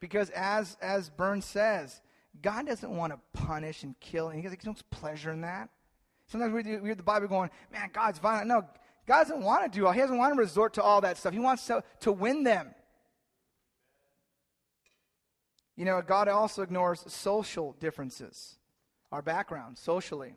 Because 0.00 0.30
as, 0.30 0.76
as 0.80 1.10
Burns 1.10 1.44
says, 1.44 2.00
God 2.42 2.66
doesn't 2.66 2.90
want 2.90 3.12
to 3.12 3.18
punish 3.32 3.82
and 3.82 3.98
kill. 4.00 4.28
And 4.28 4.40
he 4.40 4.48
has 4.48 4.56
no 4.64 4.74
pleasure 4.90 5.30
in 5.32 5.42
that. 5.42 5.68
Sometimes 6.26 6.52
we 6.52 6.62
read, 6.62 6.82
we 6.82 6.88
read 6.90 6.98
the 6.98 7.02
Bible 7.02 7.26
going, 7.26 7.50
man, 7.72 7.90
God's 7.92 8.18
violent. 8.18 8.48
No, 8.48 8.62
God 9.06 9.28
doesn't 9.28 9.42
want 9.42 9.70
to 9.70 9.78
do 9.78 9.86
all. 9.86 9.92
He 9.92 10.00
doesn't 10.00 10.18
want 10.18 10.34
to 10.34 10.38
resort 10.38 10.74
to 10.74 10.82
all 10.82 11.00
that 11.00 11.16
stuff. 11.16 11.32
He 11.32 11.38
wants 11.38 11.66
to, 11.66 11.82
to 12.00 12.12
win 12.12 12.44
them. 12.44 12.74
You 15.76 15.84
know, 15.84 16.02
God 16.02 16.28
also 16.28 16.62
ignores 16.62 17.04
social 17.06 17.76
differences, 17.80 18.56
our 19.12 19.22
background 19.22 19.78
socially. 19.78 20.34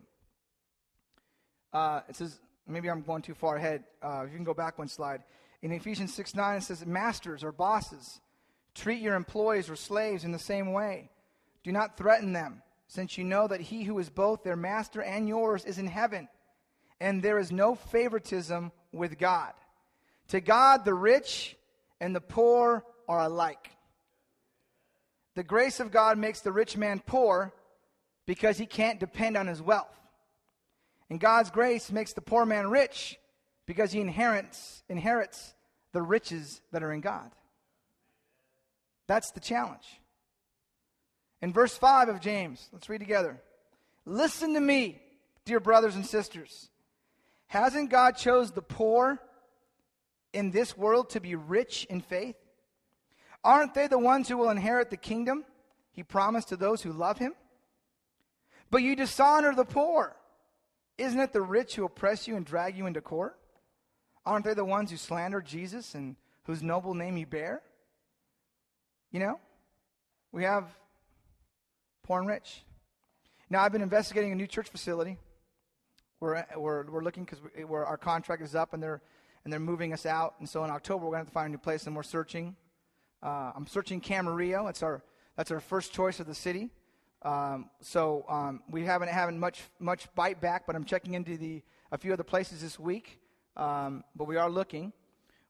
Uh, 1.72 2.00
it 2.08 2.16
says, 2.16 2.38
maybe 2.66 2.88
I'm 2.88 3.02
going 3.02 3.22
too 3.22 3.34
far 3.34 3.56
ahead. 3.56 3.84
Uh, 4.02 4.22
if 4.24 4.30
you 4.30 4.36
can 4.36 4.44
go 4.44 4.54
back 4.54 4.78
one 4.78 4.88
slide. 4.88 5.24
In 5.60 5.72
Ephesians 5.72 6.14
6 6.14 6.34
9, 6.34 6.58
it 6.58 6.62
says, 6.62 6.86
Masters 6.86 7.44
or 7.44 7.52
bosses, 7.52 8.20
treat 8.74 9.00
your 9.00 9.14
employees 9.14 9.68
or 9.68 9.76
slaves 9.76 10.24
in 10.24 10.32
the 10.32 10.38
same 10.38 10.72
way. 10.72 11.10
Do 11.64 11.72
not 11.72 11.96
threaten 11.96 12.32
them, 12.32 12.62
since 12.88 13.16
you 13.16 13.24
know 13.24 13.46
that 13.48 13.60
he 13.60 13.84
who 13.84 13.98
is 13.98 14.10
both 14.10 14.42
their 14.42 14.56
master 14.56 15.02
and 15.02 15.28
yours 15.28 15.64
is 15.64 15.78
in 15.78 15.86
heaven 15.86 16.28
and 17.02 17.20
there 17.20 17.40
is 17.40 17.50
no 17.50 17.74
favoritism 17.74 18.70
with 18.92 19.18
God. 19.18 19.52
To 20.28 20.40
God, 20.40 20.84
the 20.84 20.94
rich 20.94 21.56
and 22.00 22.14
the 22.14 22.20
poor 22.20 22.84
are 23.08 23.22
alike. 23.22 23.72
The 25.34 25.42
grace 25.42 25.80
of 25.80 25.90
God 25.90 26.16
makes 26.16 26.42
the 26.42 26.52
rich 26.52 26.76
man 26.76 27.02
poor 27.04 27.52
because 28.24 28.56
he 28.56 28.66
can't 28.66 29.00
depend 29.00 29.36
on 29.36 29.48
his 29.48 29.60
wealth. 29.60 29.98
And 31.10 31.18
God's 31.18 31.50
grace 31.50 31.90
makes 31.90 32.12
the 32.12 32.20
poor 32.20 32.46
man 32.46 32.70
rich 32.70 33.18
because 33.66 33.90
he 33.90 34.00
inherits, 34.00 34.84
inherits 34.88 35.54
the 35.92 36.02
riches 36.02 36.60
that 36.70 36.84
are 36.84 36.92
in 36.92 37.00
God. 37.00 37.32
That's 39.08 39.32
the 39.32 39.40
challenge. 39.40 40.00
In 41.42 41.52
verse 41.52 41.76
5 41.76 42.08
of 42.08 42.20
James, 42.20 42.68
let's 42.72 42.88
read 42.88 43.00
together. 43.00 43.42
Listen 44.06 44.54
to 44.54 44.60
me, 44.60 45.02
dear 45.44 45.58
brothers 45.60 45.96
and 45.96 46.06
sisters. 46.06 46.70
Hasn't 47.48 47.90
God 47.90 48.16
chose 48.16 48.52
the 48.52 48.62
poor 48.62 49.18
in 50.32 50.52
this 50.52 50.76
world 50.76 51.10
to 51.10 51.20
be 51.20 51.34
rich 51.34 51.84
in 51.90 52.00
faith? 52.00 52.36
Aren't 53.44 53.74
they 53.74 53.88
the 53.88 53.98
ones 53.98 54.28
who 54.28 54.38
will 54.38 54.50
inherit 54.50 54.90
the 54.90 54.96
kingdom 54.96 55.44
he 55.90 56.04
promised 56.04 56.48
to 56.48 56.56
those 56.56 56.80
who 56.80 56.92
love 56.92 57.18
him? 57.18 57.34
But 58.70 58.82
you 58.82 58.94
dishonor 58.94 59.54
the 59.54 59.64
poor. 59.64 60.16
Isn't 60.96 61.20
it 61.20 61.32
the 61.32 61.42
rich 61.42 61.74
who 61.74 61.84
oppress 61.84 62.28
you 62.28 62.36
and 62.36 62.46
drag 62.46 62.76
you 62.76 62.86
into 62.86 63.00
court? 63.00 63.36
Aren't 64.24 64.44
they 64.44 64.54
the 64.54 64.64
ones 64.64 64.92
who 64.92 64.96
slander 64.96 65.40
Jesus 65.40 65.96
and 65.96 66.14
whose 66.44 66.62
noble 66.62 66.94
name 66.94 67.16
you 67.16 67.26
bear? 67.26 67.60
You 69.10 69.18
know? 69.18 69.40
We 70.30 70.44
have 70.44 70.64
and. 72.20 72.64
Now, 73.50 73.62
I've 73.62 73.72
been 73.72 73.82
investigating 73.82 74.32
a 74.32 74.34
new 74.34 74.46
church 74.46 74.68
facility. 74.68 75.18
We're, 76.20 76.44
we're, 76.56 76.84
we're 76.90 77.02
looking 77.02 77.24
because 77.24 77.40
our 77.68 77.96
contract 77.96 78.42
is 78.42 78.54
up 78.54 78.74
and 78.74 78.82
they're, 78.82 79.02
and 79.44 79.52
they're 79.52 79.60
moving 79.60 79.92
us 79.92 80.06
out. 80.06 80.34
And 80.38 80.48
so 80.48 80.64
in 80.64 80.70
October, 80.70 81.04
we're 81.04 81.12
going 81.12 81.24
to 81.24 81.26
have 81.26 81.28
to 81.28 81.32
find 81.34 81.46
a 81.48 81.50
new 81.50 81.58
place 81.58 81.86
and 81.86 81.96
we're 81.96 82.02
searching. 82.02 82.56
Uh, 83.22 83.52
I'm 83.54 83.66
searching 83.66 84.00
Camarillo. 84.00 84.64
That's 84.66 84.82
our, 84.82 85.02
that's 85.36 85.50
our 85.50 85.60
first 85.60 85.92
choice 85.92 86.20
of 86.20 86.26
the 86.26 86.34
city. 86.34 86.70
Um, 87.24 87.70
so 87.80 88.24
um, 88.28 88.62
we 88.68 88.84
haven't 88.84 89.08
having 89.08 89.38
much 89.38 89.60
much 89.78 90.12
bite 90.14 90.40
back, 90.40 90.66
but 90.66 90.74
I'm 90.74 90.84
checking 90.84 91.14
into 91.14 91.36
the 91.36 91.62
a 91.92 91.98
few 91.98 92.12
other 92.12 92.24
places 92.24 92.62
this 92.62 92.78
week. 92.78 93.20
Um, 93.56 94.02
but 94.16 94.24
we 94.24 94.36
are 94.36 94.50
looking. 94.50 94.92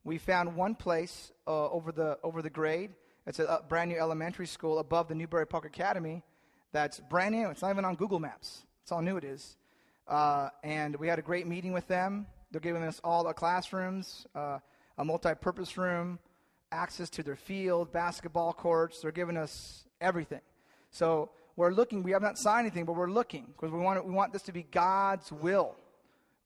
We 0.05 0.19
found 0.19 0.55
one 0.55 0.75
place 0.75 1.33
uh, 1.47 1.71
over 1.71 1.93
the 1.93 2.19
over 2.23 2.43
the 2.43 2.51
grade. 2.51 2.91
It's 3.27 3.39
a, 3.39 3.45
a, 3.45 3.63
brand 3.63 3.91
new 3.91 3.99
elementary 3.99 4.47
school 4.47 4.81
above 4.81 5.09
the 5.09 5.15
Newbury 5.15 5.47
Park 5.47 5.65
Academy. 5.65 6.23
That's 6.73 7.01
brand 7.01 7.35
new. 7.35 7.51
It's 7.51 7.63
not 7.63 7.71
even 7.71 7.85
on 7.85 7.95
Google 7.97 8.19
Maps. 8.19 8.63
That's 8.81 8.91
how 8.91 9.01
new 9.01 9.17
it 9.17 9.25
is. 9.25 9.57
Uh, 10.09 10.49
and 10.65 10.97
we 10.97 11.07
had 11.07 11.19
a 11.19 11.23
great 11.23 11.47
meeting 11.47 11.73
with 11.73 11.87
them. 11.87 12.27
They're 12.51 12.61
giving 12.61 12.83
us 12.83 13.01
all 13.05 13.25
the 13.25 13.33
classrooms, 13.33 14.27
uh, 14.35 14.59
a 14.99 15.05
multi-purpose 15.05 15.77
room, 15.79 16.19
access 16.71 17.09
to 17.11 17.23
their 17.23 17.37
field, 17.37 17.93
basketball 17.93 18.53
courts. 18.53 19.01
They're 19.01 19.13
giving 19.13 19.37
us 19.37 19.85
everything. 20.01 20.41
So 20.91 21.31
we're 21.57 21.73
looking. 21.73 22.03
We 22.03 22.13
have 22.13 22.23
not 22.23 22.39
signed 22.39 22.67
anything, 22.67 22.85
but 22.85 22.95
we're 22.95 23.11
looking 23.11 23.47
because 23.55 23.71
we 23.71 23.79
want, 23.79 24.05
we 24.05 24.13
want 24.13 24.33
this 24.33 24.43
to 24.43 24.53
be 24.53 24.65
God's 24.65 25.31
will. 25.31 25.77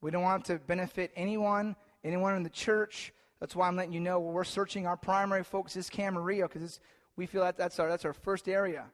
We 0.00 0.10
don't 0.10 0.22
want 0.22 0.44
to 0.46 0.58
benefit 0.58 1.10
anyone, 1.16 1.76
anyone 2.04 2.34
in 2.36 2.42
the 2.42 2.50
church. 2.50 3.12
That's 3.40 3.54
why 3.54 3.68
I'm 3.68 3.76
letting 3.76 3.92
you 3.92 4.00
know 4.00 4.18
we're 4.20 4.44
searching. 4.44 4.86
Our 4.86 4.96
primary 4.96 5.44
focus 5.44 5.76
is 5.76 5.88
Camarillo 5.88 6.52
because 6.52 6.80
we 7.16 7.26
feel 7.26 7.42
that 7.42 7.56
that's 7.56 7.78
our, 7.78 7.88
that's 7.88 8.04
our 8.04 8.12
first 8.12 8.48
area. 8.48 8.86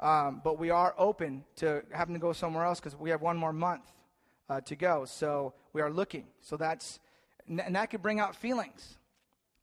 Um, 0.00 0.40
but 0.44 0.58
we 0.58 0.70
are 0.70 0.94
open 0.96 1.44
to 1.56 1.82
having 1.92 2.14
to 2.14 2.20
go 2.20 2.32
somewhere 2.32 2.64
else 2.64 2.78
because 2.78 2.96
we 2.96 3.10
have 3.10 3.20
one 3.20 3.36
more 3.36 3.52
month 3.52 3.82
uh, 4.48 4.60
to 4.62 4.76
go. 4.76 5.04
So 5.04 5.54
we 5.72 5.82
are 5.82 5.90
looking. 5.90 6.26
So 6.40 6.56
that's, 6.56 7.00
and 7.48 7.74
that 7.74 7.90
could 7.90 8.02
bring 8.02 8.20
out 8.20 8.36
feelings. 8.36 8.98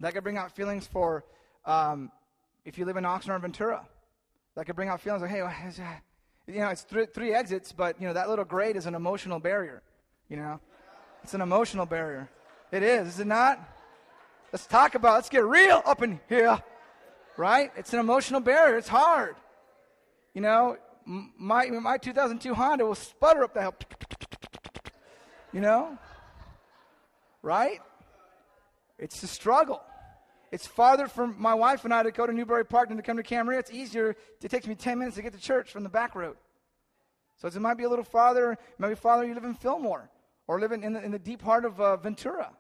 That 0.02 0.14
could 0.14 0.24
bring 0.24 0.38
out 0.38 0.56
feelings 0.56 0.88
for 0.88 1.24
um, 1.66 2.12
if 2.66 2.78
you 2.78 2.86
live 2.86 2.98
in 2.98 3.04
Oxnard, 3.04 3.38
or 3.38 3.40
Ventura 3.40 3.88
that 4.56 4.66
could 4.66 4.76
bring 4.76 4.90
out 4.90 5.02
feelings 5.02 5.22
like, 5.22 5.32
hey, 5.32 5.38
you 6.48 6.60
know, 6.60 6.70
it's 6.70 6.84
th- 6.84 7.10
three 7.14 7.34
exits, 7.34 7.72
but, 7.72 8.00
you 8.02 8.08
know, 8.08 8.14
that 8.14 8.30
little 8.30 8.46
grade 8.46 8.76
is 8.76 8.86
an 8.86 8.96
emotional 8.96 9.40
barrier, 9.40 9.84
you 10.30 10.38
know? 10.38 10.60
It's 11.24 11.34
an 11.34 11.42
emotional 11.42 11.86
barrier. 11.86 12.30
It 12.72 12.84
is, 12.84 13.08
is 13.08 13.20
it 13.20 13.28
not? 13.28 13.60
Let's 14.52 14.68
talk 14.68 14.96
about, 14.96 15.16
let's 15.16 15.30
get 15.30 15.44
real 15.44 15.82
up 15.86 16.02
in 16.02 16.20
here, 16.30 16.62
right? 17.36 17.72
It's 17.76 17.94
an 17.94 18.00
emotional 18.00 18.40
barrier. 18.40 18.78
It's 18.78 18.88
hard. 18.88 19.36
You 20.36 20.42
know, 20.42 20.78
my, 21.06 21.68
my 21.68 21.98
2002 21.98 22.54
Honda 22.54 22.86
will 22.86 22.94
sputter 22.94 23.44
up 23.44 23.54
the 23.54 23.62
hill, 23.62 23.76
you 25.54 25.62
know? 25.62 25.98
Right? 27.42 27.80
It's 29.00 29.24
a 29.24 29.28
struggle. 29.28 29.82
It's 30.52 30.68
farther 30.68 31.08
for 31.08 31.26
my 31.26 31.54
wife 31.54 31.86
and 31.86 31.94
I 31.94 32.04
to 32.04 32.12
go 32.12 32.28
to 32.28 32.34
Newbury 32.34 32.66
Park 32.66 32.90
than 32.90 32.98
to 32.98 33.04
come 33.04 33.16
to 33.16 33.24
Camarillo. 33.24 33.60
It's 33.60 33.72
easier. 33.72 34.16
It 34.44 34.52
takes 34.52 34.68
me 34.68 34.76
10 34.76 35.00
minutes 35.00 35.16
to 35.16 35.22
get 35.22 35.32
to 35.34 35.40
church 35.40 35.72
from 35.72 35.84
the 35.84 35.90
back 35.90 36.16
road. 36.16 36.36
So 37.38 37.48
it 37.48 37.56
might 37.56 37.78
be 37.78 37.86
a 37.86 37.90
little 37.90 38.06
farther. 38.06 38.58
Maybe 38.78 38.96
farther 38.96 39.26
you 39.26 39.34
live 39.34 39.46
in 39.46 39.54
Fillmore 39.54 40.10
or 40.48 40.60
live 40.60 40.74
in, 40.74 40.84
in, 40.84 40.94
the, 40.94 41.04
in 41.04 41.12
the 41.12 41.20
deep 41.20 41.42
heart 41.42 41.64
of 41.64 41.80
uh, 41.80 41.96
Ventura. 41.96 42.52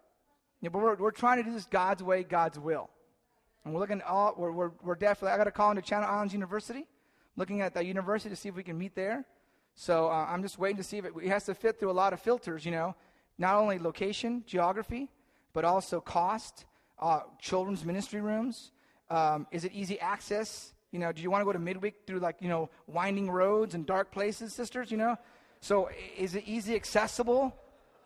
Yeah, 0.61 0.69
but 0.69 0.81
we're, 0.81 0.95
we're 0.95 1.11
trying 1.11 1.37
to 1.37 1.43
do 1.43 1.51
this 1.53 1.65
God's 1.65 2.01
way, 2.01 2.23
God's 2.23 2.57
will. 2.57 2.89
And 3.65 3.73
we're 3.73 3.81
looking 3.81 4.01
all, 4.01 4.33
we're, 4.37 4.51
we're, 4.51 4.71
we're 4.81 4.95
definitely, 4.95 5.33
I 5.33 5.37
got 5.37 5.47
a 5.47 5.51
call 5.51 5.71
into 5.71 5.81
Channel 5.81 6.09
Islands 6.09 6.33
University, 6.33 6.85
looking 7.35 7.61
at 7.61 7.73
that 7.73 7.85
university 7.85 8.29
to 8.29 8.35
see 8.35 8.49
if 8.49 8.55
we 8.55 8.63
can 8.63 8.77
meet 8.77 8.95
there. 8.95 9.25
So 9.75 10.07
uh, 10.07 10.27
I'm 10.29 10.41
just 10.41 10.57
waiting 10.57 10.77
to 10.77 10.83
see 10.83 10.97
if 10.97 11.05
it, 11.05 11.13
it 11.21 11.29
has 11.29 11.45
to 11.45 11.55
fit 11.55 11.79
through 11.79 11.91
a 11.91 11.93
lot 11.93 12.13
of 12.13 12.19
filters, 12.21 12.65
you 12.65 12.71
know, 12.71 12.95
not 13.37 13.55
only 13.55 13.77
location, 13.77 14.43
geography, 14.47 15.09
but 15.53 15.65
also 15.65 15.99
cost 15.99 16.65
uh, 16.99 17.21
children's 17.39 17.83
ministry 17.85 18.21
rooms? 18.21 18.71
Um, 19.09 19.47
is 19.51 19.65
it 19.65 19.71
easy 19.73 19.99
access? 19.99 20.73
You 20.91 20.99
know, 20.99 21.11
do 21.11 21.21
you 21.21 21.29
want 21.29 21.41
to 21.41 21.45
go 21.45 21.51
to 21.51 21.59
midweek 21.59 21.95
through 22.07 22.19
like, 22.19 22.37
you 22.39 22.49
know, 22.49 22.69
winding 22.87 23.29
roads 23.29 23.75
and 23.75 23.85
dark 23.85 24.11
places, 24.11 24.53
sisters, 24.53 24.91
you 24.91 24.97
know? 24.97 25.17
So 25.59 25.89
is 26.17 26.35
it 26.35 26.43
easy 26.45 26.75
accessible? 26.75 27.53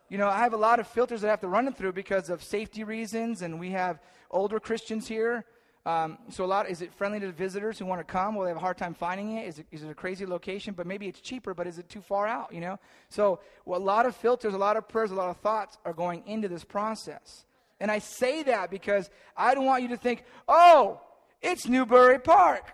You 0.10 0.18
know, 0.18 0.28
I 0.28 0.40
have 0.40 0.54
a 0.54 0.58
lot 0.58 0.80
of 0.80 0.88
filters 0.88 1.22
that 1.22 1.28
I 1.28 1.32
have 1.32 1.42
to 1.42 1.48
run 1.48 1.68
it 1.68 1.78
through 1.78 1.94
because 1.94 2.30
of 2.30 2.44
safety 2.44 2.84
reasons, 2.84 3.42
and 3.44 3.60
we 3.60 3.72
have 3.72 4.00
older 4.32 4.60
Christians 4.60 5.08
here. 5.08 5.46
Um, 5.90 6.20
so 6.30 6.46
a 6.46 6.46
lot, 6.46 6.70
is 6.70 6.84
it 6.84 6.94
friendly 6.94 7.20
to 7.20 7.32
visitors 7.32 7.80
who 7.80 7.86
want 7.88 8.00
to 8.00 8.04
come? 8.04 8.36
Will 8.36 8.44
they 8.44 8.52
have 8.52 8.58
a 8.58 8.60
hard 8.60 8.78
time 8.78 8.94
finding 8.94 9.38
it? 9.38 9.48
Is, 9.48 9.58
it? 9.58 9.66
is 9.72 9.82
it 9.82 9.90
a 9.90 9.96
crazy 9.96 10.24
location? 10.24 10.76
But 10.78 10.86
maybe 10.86 11.08
it's 11.08 11.20
cheaper, 11.20 11.56
but 11.56 11.66
is 11.66 11.80
it 11.80 11.90
too 11.90 12.02
far 12.02 12.28
out, 12.28 12.54
you 12.54 12.62
know? 12.62 12.78
So 13.10 13.40
well, 13.66 13.80
a 13.80 13.82
lot 13.82 14.06
of 14.06 14.16
filters, 14.16 14.54
a 14.54 14.58
lot 14.58 14.78
of 14.78 14.88
prayers, 14.88 15.10
a 15.10 15.16
lot 15.16 15.32
of 15.32 15.38
thoughts 15.38 15.80
are 15.86 15.94
going 15.94 16.28
into 16.28 16.48
this 16.48 16.64
process. 16.64 17.44
And 17.80 17.90
I 17.90 17.98
say 17.98 18.44
that 18.44 18.70
because 18.70 19.10
I 19.36 19.56
don't 19.56 19.66
want 19.66 19.82
you 19.82 19.90
to 19.90 19.98
think, 19.98 20.26
oh, 20.48 21.02
it's 21.42 21.68
Newbury 21.68 22.20
Park. 22.20 22.72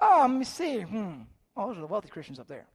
Oh, 0.00 0.20
let 0.22 0.30
me 0.30 0.44
see. 0.44 0.80
Hmm. 0.80 1.24
Oh, 1.54 1.68
those 1.68 1.76
are 1.76 1.82
the 1.82 1.86
wealthy 1.86 2.08
Christians 2.08 2.38
up 2.38 2.48
there. 2.48 2.66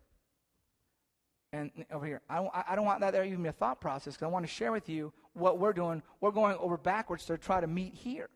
And 1.52 1.72
over 1.92 2.06
here. 2.06 2.22
I 2.30 2.36
don't, 2.36 2.50
I 2.54 2.76
don't 2.76 2.86
want 2.86 3.00
that 3.00 3.12
there 3.12 3.26
even 3.26 3.42
be 3.42 3.50
a 3.50 3.54
thought 3.54 3.82
process 3.82 4.14
because 4.14 4.28
I 4.28 4.30
want 4.30 4.46
to 4.46 4.52
share 4.52 4.72
with 4.72 4.88
you 4.88 5.12
what 5.34 5.58
we're 5.58 5.74
doing. 5.74 6.04
We're 6.20 6.30
going 6.30 6.58
over 6.60 6.78
backwards 6.78 7.26
to 7.26 7.40
try 7.40 7.60
to 7.60 7.68
meet 7.68 7.96
here. 7.96 8.30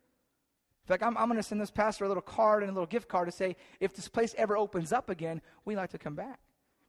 In 0.85 0.87
fact, 0.87 1.01
I'm, 1.01 1.17
I'm 1.17 1.27
going 1.27 1.37
to 1.37 1.43
send 1.43 1.59
this 1.59 1.71
pastor 1.71 2.05
a 2.05 2.07
little 2.07 2.21
card 2.21 2.61
and 2.61 2.69
a 2.69 2.73
little 2.73 2.85
gift 2.85 3.07
card 3.07 3.27
to 3.27 3.31
say, 3.31 3.55
if 3.79 3.95
this 3.95 4.07
place 4.07 4.35
ever 4.37 4.55
opens 4.55 4.93
up 4.93 5.09
again, 5.09 5.41
we'd 5.65 5.77
like 5.77 5.89
to 5.91 5.97
come 5.97 6.13
back. 6.13 6.39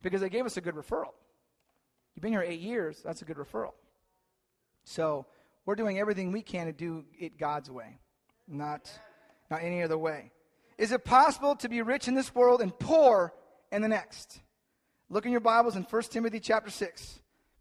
Because 0.03 0.21
they 0.21 0.29
gave 0.29 0.45
us 0.45 0.59
a 0.59 0.61
good 0.61 0.75
referral. 0.75 1.15
You've 2.15 2.23
been 2.23 2.33
here 2.33 2.43
eight 2.43 2.61
years, 2.61 3.01
that's 3.03 3.23
a 3.23 3.25
good 3.25 3.39
referral. 3.39 3.73
So 4.85 5.25
we're 5.65 5.77
doing 5.77 5.99
everything 5.99 6.31
we 6.31 6.43
can 6.43 6.67
to 6.67 6.73
do 6.73 7.07
it 7.19 7.39
God's 7.39 7.71
way, 7.71 7.99
not, 8.47 8.91
not 9.51 9.63
any 9.63 9.83
other 9.83 9.97
way. 9.97 10.31
Is 10.77 10.93
it 10.93 11.03
possible 11.03 11.57
to 11.57 11.69
be 11.69 11.81
rich 11.81 12.07
in 12.07 12.15
this 12.15 12.35
world 12.35 12.61
and 12.61 12.79
poor 12.79 13.33
in 13.73 13.81
the 13.81 13.89
next? 13.89 14.41
Look 15.09 15.25
in 15.25 15.33
your 15.33 15.41
Bibles 15.41 15.75
in 15.75 15.85
1 15.85 16.03
Timothy 16.03 16.39
chapter 16.39 16.71
6. 16.71 17.21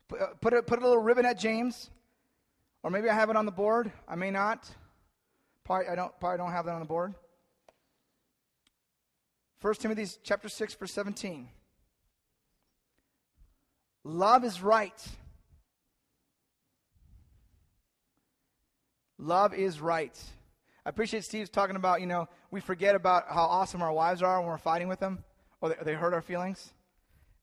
Put, 0.09 0.21
uh, 0.21 0.27
put, 0.41 0.53
a, 0.53 0.61
put 0.61 0.79
a 0.79 0.81
little 0.81 1.01
ribbon 1.01 1.25
at 1.25 1.39
James. 1.39 1.89
Or 2.83 2.91
maybe 2.91 3.09
I 3.09 3.13
have 3.13 3.29
it 3.29 3.37
on 3.37 3.45
the 3.45 3.51
board. 3.51 3.91
I 4.07 4.15
may 4.15 4.31
not. 4.31 4.69
Probably, 5.65 5.87
I 5.87 5.95
don't, 5.95 6.17
probably 6.19 6.37
don't 6.37 6.51
have 6.51 6.65
that 6.65 6.73
on 6.73 6.79
the 6.79 6.85
board. 6.85 7.15
1 9.61 9.73
Timothy 9.75 10.05
chapter 10.23 10.47
6, 10.47 10.75
verse 10.75 10.91
17. 10.91 11.49
Love 14.03 14.43
is 14.43 14.61
right. 14.61 15.07
Love 19.17 19.55
is 19.55 19.81
right. 19.81 20.15
I 20.85 20.89
appreciate 20.89 21.23
Steve's 21.23 21.49
talking 21.49 21.75
about, 21.75 21.99
you 21.99 22.05
know, 22.05 22.29
we 22.51 22.61
forget 22.61 22.93
about 22.93 23.25
how 23.27 23.45
awesome 23.45 23.81
our 23.81 23.91
wives 23.91 24.21
are 24.21 24.39
when 24.39 24.49
we're 24.49 24.59
fighting 24.59 24.87
with 24.87 24.99
them, 24.99 25.23
or 25.61 25.69
they, 25.69 25.75
they 25.83 25.93
hurt 25.95 26.13
our 26.13 26.21
feelings. 26.21 26.74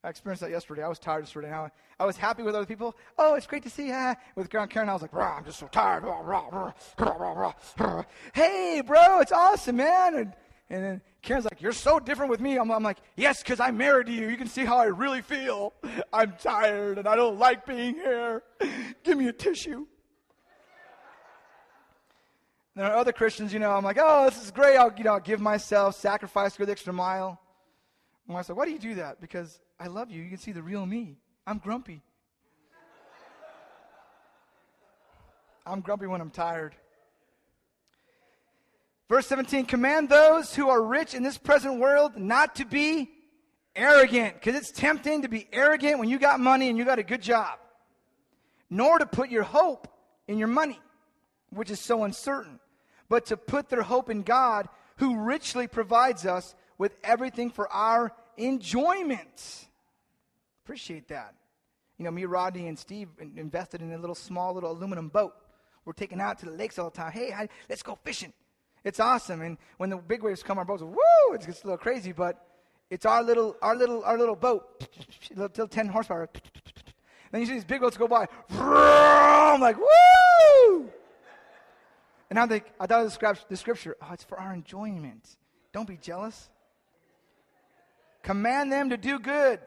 I 0.05 0.09
experienced 0.09 0.41
that 0.41 0.51
yesterday. 0.51 0.83
I 0.83 0.88
was 0.88 0.99
tired 0.99 1.21
yesterday. 1.21 1.51
Now 1.51 1.71
I 2.01 2.07
was 2.07 2.17
happy 2.17 2.43
with 2.43 2.57
other 2.57 2.67
people. 2.67 2.97
Oh, 3.19 3.35
it's 3.35 3.47
great 3.47 3.62
to 3.62 3.71
see 3.71 3.87
you. 3.87 3.93
Ah, 3.95 4.17
with 4.35 4.51
Karen, 4.51 4.88
I 4.88 4.93
was 4.93 5.03
like, 5.03 5.15
I'm 5.15 5.45
just 5.45 5.61
so 5.61 5.69
tired. 5.69 6.03
hey, 8.35 8.83
bro, 8.85 9.21
it's 9.21 9.31
awesome, 9.31 9.77
man. 9.77 10.15
And, 10.17 10.33
and 10.71 10.85
then 10.85 11.01
Karen's 11.23 11.45
like, 11.45 11.62
You're 11.62 11.71
so 11.71 12.01
different 12.01 12.31
with 12.31 12.41
me. 12.41 12.59
I'm, 12.59 12.73
I'm 12.73 12.83
like, 12.83 12.99
Yes, 13.15 13.43
because 13.43 13.61
I'm 13.61 13.77
married 13.77 14.09
to 14.09 14.12
you. 14.12 14.29
You 14.29 14.37
can 14.37 14.49
see 14.49 14.65
how 14.65 14.77
I 14.77 14.87
really 14.87 15.23
feel. 15.23 15.73
I'm 16.12 16.35
tired 16.43 16.99
and 16.99 17.07
I 17.07 17.15
don't 17.15 17.38
like 17.38 17.65
being 17.65 17.95
here. 17.95 18.43
Give 19.05 19.17
me 19.17 19.29
a 19.29 19.33
tissue. 19.33 19.87
There 22.75 22.87
are 22.87 22.97
other 22.97 23.12
Christians, 23.12 23.53
you 23.53 23.59
know, 23.59 23.71
I'm 23.71 23.85
like, 23.85 23.99
oh, 24.01 24.31
this 24.31 24.43
is 24.43 24.51
great. 24.51 24.79
I'll, 24.79 24.93
you 24.97 25.05
know, 25.05 25.21
give 25.21 25.41
myself, 25.41 25.95
sacrifice, 25.95 26.57
go 26.57 26.65
the 26.65 26.73
extra 26.73 26.93
mile. 26.93 27.38
And 28.27 28.37
I 28.37 28.41
said, 28.41 28.57
why 28.57 28.65
do 28.65 28.71
you 28.71 28.79
do 28.79 28.95
that? 28.95 29.21
Because 29.21 29.61
I 29.83 29.88
love 29.88 30.12
you. 30.12 30.23
You 30.23 30.29
can 30.29 30.38
see 30.38 30.53
the 30.53 30.62
real 30.62 30.87
me. 30.87 31.16
I'm 31.45 31.59
grumpy. 31.59 32.03
I'm 35.66 35.81
grumpy 35.81 36.07
when 36.07 36.21
I'm 36.21 36.31
tired. 36.31 36.77
Verse 39.09 39.27
17 39.27 39.64
Command 39.64 40.09
those 40.09 40.55
who 40.55 40.68
are 40.68 40.81
rich 40.81 41.14
in 41.14 41.25
this 41.25 41.37
present 41.37 41.81
world 41.81 42.16
not 42.16 42.55
to 42.57 42.64
be 42.64 43.11
arrogant, 43.75 44.35
because 44.35 44.55
it's 44.55 44.71
tempting 44.71 45.23
to 45.23 45.29
be 45.29 45.49
arrogant 45.53 45.99
when 45.99 46.09
you 46.09 46.21
got 46.21 46.38
money 46.38 46.68
and 46.68 46.79
you 46.79 46.85
got 46.85 47.01
a 47.01 47.03
good 47.03 47.21
job, 47.21 47.59
nor 48.71 49.01
to 49.01 49.07
put 49.07 49.31
your 49.31 49.42
hope 49.42 49.88
in 50.29 50.38
your 50.38 50.47
money, 50.47 50.79
which 51.51 51.73
is 51.73 51.81
so 51.81 52.05
uncertain 52.05 52.61
but 53.09 53.27
to 53.27 53.37
put 53.37 53.68
their 53.68 53.83
hope 53.83 54.09
in 54.09 54.23
God, 54.23 54.68
who 54.99 55.18
richly 55.18 55.66
provides 55.66 56.25
us 56.25 56.55
with 56.79 56.97
everything 57.03 57.51
for 57.51 57.68
our 57.71 58.12
enjoyment. 58.38 59.68
Appreciate 60.72 61.08
that. 61.08 61.35
You 61.98 62.06
know, 62.06 62.11
me, 62.11 62.24
Rodney, 62.24 62.66
and 62.66 62.78
Steve 62.78 63.08
invested 63.37 63.82
in 63.82 63.92
a 63.92 63.98
little 63.98 64.14
small 64.14 64.54
little 64.54 64.72
aluminum 64.72 65.08
boat 65.08 65.35
we're 65.85 65.92
taking 65.92 66.18
out 66.18 66.38
to 66.38 66.46
the 66.46 66.52
lakes 66.52 66.78
all 66.78 66.88
the 66.88 66.96
time. 66.96 67.12
Hey, 67.12 67.30
I, 67.30 67.46
let's 67.68 67.82
go 67.82 67.98
fishing. 68.04 68.32
It's 68.85 68.98
awesome. 68.98 69.42
And 69.42 69.58
when 69.76 69.90
the 69.90 69.98
big 69.98 70.22
waves 70.22 70.42
come, 70.42 70.56
our 70.56 70.64
boats, 70.64 70.82
woo, 70.82 70.96
it 71.35 71.44
gets 71.44 71.62
a 71.62 71.66
little 71.66 71.76
crazy, 71.76 72.12
but 72.12 72.42
it's 72.88 73.04
our 73.04 73.22
little, 73.22 73.54
our 73.61 73.76
little, 73.76 74.02
our 74.04 74.16
little 74.16 74.35
boat, 74.35 74.88
little 75.35 75.68
10 75.68 75.88
horsepower. 75.88 76.30
Then 77.30 77.42
you 77.42 77.46
see 77.46 77.52
these 77.52 77.66
big 77.66 77.82
boats 77.82 77.98
go 77.98 78.08
by. 78.08 78.26
I'm 78.50 79.61
like, 79.61 79.76
woo! 79.76 80.90
And 82.30 82.38
I'm 82.38 82.48
like, 82.48 82.72
I 82.80 82.87
thought 82.87 83.04
of 83.04 83.48
the 83.48 83.56
scripture, 83.58 83.96
oh, 84.00 84.12
it's 84.12 84.24
for 84.24 84.40
our 84.40 84.54
enjoyment. 84.54 85.37
Don't 85.74 85.87
be 85.87 85.98
jealous. 85.98 86.48
Command 88.22 88.72
them 88.72 88.90
to 88.90 88.96
do 88.96 89.18
good, 89.18 89.61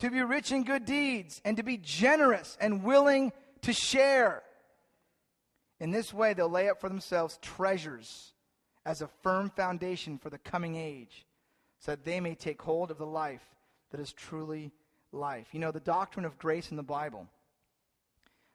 to 0.00 0.10
be 0.10 0.22
rich 0.22 0.52
in 0.52 0.64
good 0.64 0.84
deeds, 0.84 1.40
and 1.44 1.56
to 1.56 1.62
be 1.62 1.76
generous 1.76 2.56
and 2.60 2.84
willing 2.84 3.32
to 3.62 3.72
share. 3.72 4.42
In 5.80 5.90
this 5.90 6.12
way, 6.12 6.34
they'll 6.34 6.48
lay 6.48 6.68
up 6.68 6.80
for 6.80 6.88
themselves 6.88 7.38
treasures 7.42 8.32
as 8.86 9.02
a 9.02 9.08
firm 9.22 9.50
foundation 9.50 10.18
for 10.18 10.30
the 10.30 10.38
coming 10.38 10.76
age, 10.76 11.26
so 11.80 11.92
that 11.92 12.04
they 12.04 12.20
may 12.20 12.34
take 12.34 12.62
hold 12.62 12.90
of 12.90 12.98
the 12.98 13.06
life 13.06 13.42
that 13.90 14.00
is 14.00 14.12
truly 14.12 14.72
life. 15.12 15.48
You 15.52 15.60
know, 15.60 15.72
the 15.72 15.80
doctrine 15.80 16.24
of 16.24 16.38
grace 16.38 16.70
in 16.70 16.76
the 16.76 16.82
Bible 16.82 17.26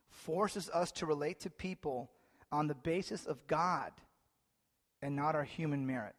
forces 0.10 0.70
us 0.74 0.92
to 0.94 1.06
relate 1.06 1.40
to 1.42 1.50
people 1.50 2.10
on 2.52 2.68
the 2.68 2.76
basis 2.76 3.26
of 3.26 3.48
God 3.48 3.92
and 5.02 5.16
not 5.16 5.36
our 5.36 5.44
human 5.44 5.86
merit. 5.86 6.16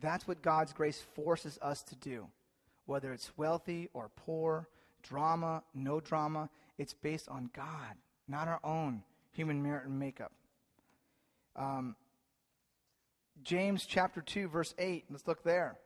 That's 0.00 0.26
what 0.26 0.40
God's 0.40 0.72
grace 0.72 1.04
forces 1.14 1.58
us 1.60 1.82
to 1.84 1.96
do. 1.96 2.28
Whether 2.90 3.12
it's 3.12 3.30
wealthy 3.36 3.88
or 3.94 4.10
poor, 4.16 4.68
drama, 5.04 5.62
no 5.74 6.00
drama, 6.00 6.50
it's 6.76 6.92
based 6.92 7.28
on 7.28 7.48
God, 7.54 7.94
not 8.26 8.48
our 8.48 8.58
own 8.64 9.04
human 9.30 9.62
merit 9.62 9.86
and 9.86 9.96
makeup. 9.96 10.32
Um, 11.54 11.94
James 13.44 13.86
chapter 13.86 14.20
2, 14.20 14.48
verse 14.48 14.74
8. 14.76 15.04
Let's 15.08 15.28
look 15.28 15.44
there. 15.44 15.76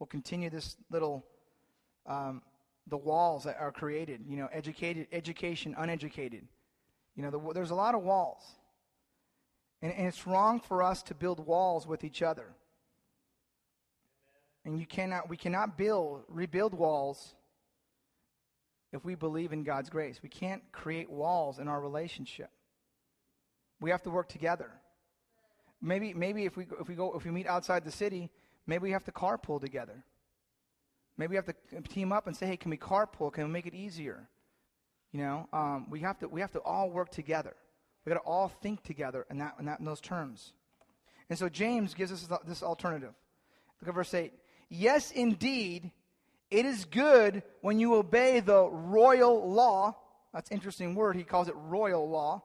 We'll 0.00 0.08
continue 0.08 0.50
this 0.50 0.76
little, 0.90 1.24
um, 2.04 2.42
the 2.88 2.96
walls 2.96 3.44
that 3.44 3.56
are 3.60 3.70
created, 3.70 4.24
you 4.28 4.38
know, 4.38 4.48
educated, 4.52 5.06
education, 5.12 5.76
uneducated. 5.78 6.48
You 7.14 7.22
know, 7.22 7.30
the, 7.30 7.52
there's 7.54 7.70
a 7.70 7.76
lot 7.76 7.94
of 7.94 8.02
walls. 8.02 8.42
And, 9.82 9.92
and 9.92 10.08
it's 10.08 10.26
wrong 10.26 10.58
for 10.58 10.82
us 10.82 11.00
to 11.04 11.14
build 11.14 11.46
walls 11.46 11.86
with 11.86 12.02
each 12.02 12.22
other. 12.22 12.56
And 14.68 14.78
you 14.78 14.84
cannot, 14.84 15.30
we 15.30 15.38
cannot 15.38 15.78
build, 15.78 16.24
rebuild 16.28 16.74
walls 16.74 17.34
if 18.92 19.02
we 19.02 19.14
believe 19.14 19.54
in 19.54 19.62
God's 19.62 19.88
grace. 19.88 20.20
We 20.22 20.28
can't 20.28 20.60
create 20.72 21.08
walls 21.08 21.58
in 21.58 21.68
our 21.68 21.80
relationship. 21.80 22.50
We 23.80 23.88
have 23.88 24.02
to 24.02 24.10
work 24.10 24.28
together. 24.28 24.70
Maybe, 25.80 26.12
maybe 26.12 26.44
if 26.44 26.58
we, 26.58 26.66
if 26.78 26.86
we 26.86 26.96
go, 26.96 27.16
if 27.16 27.24
we 27.24 27.30
meet 27.30 27.46
outside 27.46 27.82
the 27.82 27.90
city, 27.90 28.28
maybe 28.66 28.82
we 28.82 28.90
have 28.90 29.04
to 29.04 29.10
carpool 29.10 29.58
together. 29.58 30.04
Maybe 31.16 31.30
we 31.30 31.36
have 31.36 31.46
to 31.46 31.54
team 31.88 32.12
up 32.12 32.26
and 32.26 32.36
say, 32.36 32.44
hey, 32.44 32.58
can 32.58 32.70
we 32.70 32.76
carpool? 32.76 33.32
Can 33.32 33.44
we 33.44 33.50
make 33.50 33.64
it 33.64 33.74
easier? 33.74 34.28
You 35.12 35.22
know, 35.22 35.48
um, 35.54 35.86
we 35.88 36.00
have 36.00 36.18
to 36.18 36.28
we 36.28 36.42
have 36.42 36.52
to 36.52 36.60
all 36.60 36.90
work 36.90 37.10
together. 37.10 37.56
We 38.04 38.10
got 38.10 38.16
to 38.16 38.26
all 38.26 38.48
think 38.48 38.82
together 38.82 39.24
in 39.30 39.38
that 39.38 39.54
in 39.58 39.64
that 39.64 39.78
in 39.78 39.86
those 39.86 40.02
terms. 40.02 40.52
And 41.30 41.38
so 41.38 41.48
James 41.48 41.94
gives 41.94 42.12
us 42.12 42.28
this 42.46 42.62
alternative. 42.62 43.14
Look 43.80 43.88
at 43.88 43.94
verse 43.94 44.12
eight. 44.12 44.34
Yes, 44.68 45.10
indeed, 45.10 45.90
it 46.50 46.66
is 46.66 46.84
good 46.84 47.42
when 47.60 47.78
you 47.78 47.94
obey 47.94 48.40
the 48.40 48.68
royal 48.68 49.50
law. 49.50 49.96
That's 50.32 50.50
interesting 50.50 50.94
word. 50.94 51.16
He 51.16 51.24
calls 51.24 51.48
it 51.48 51.54
royal 51.56 52.08
law, 52.08 52.42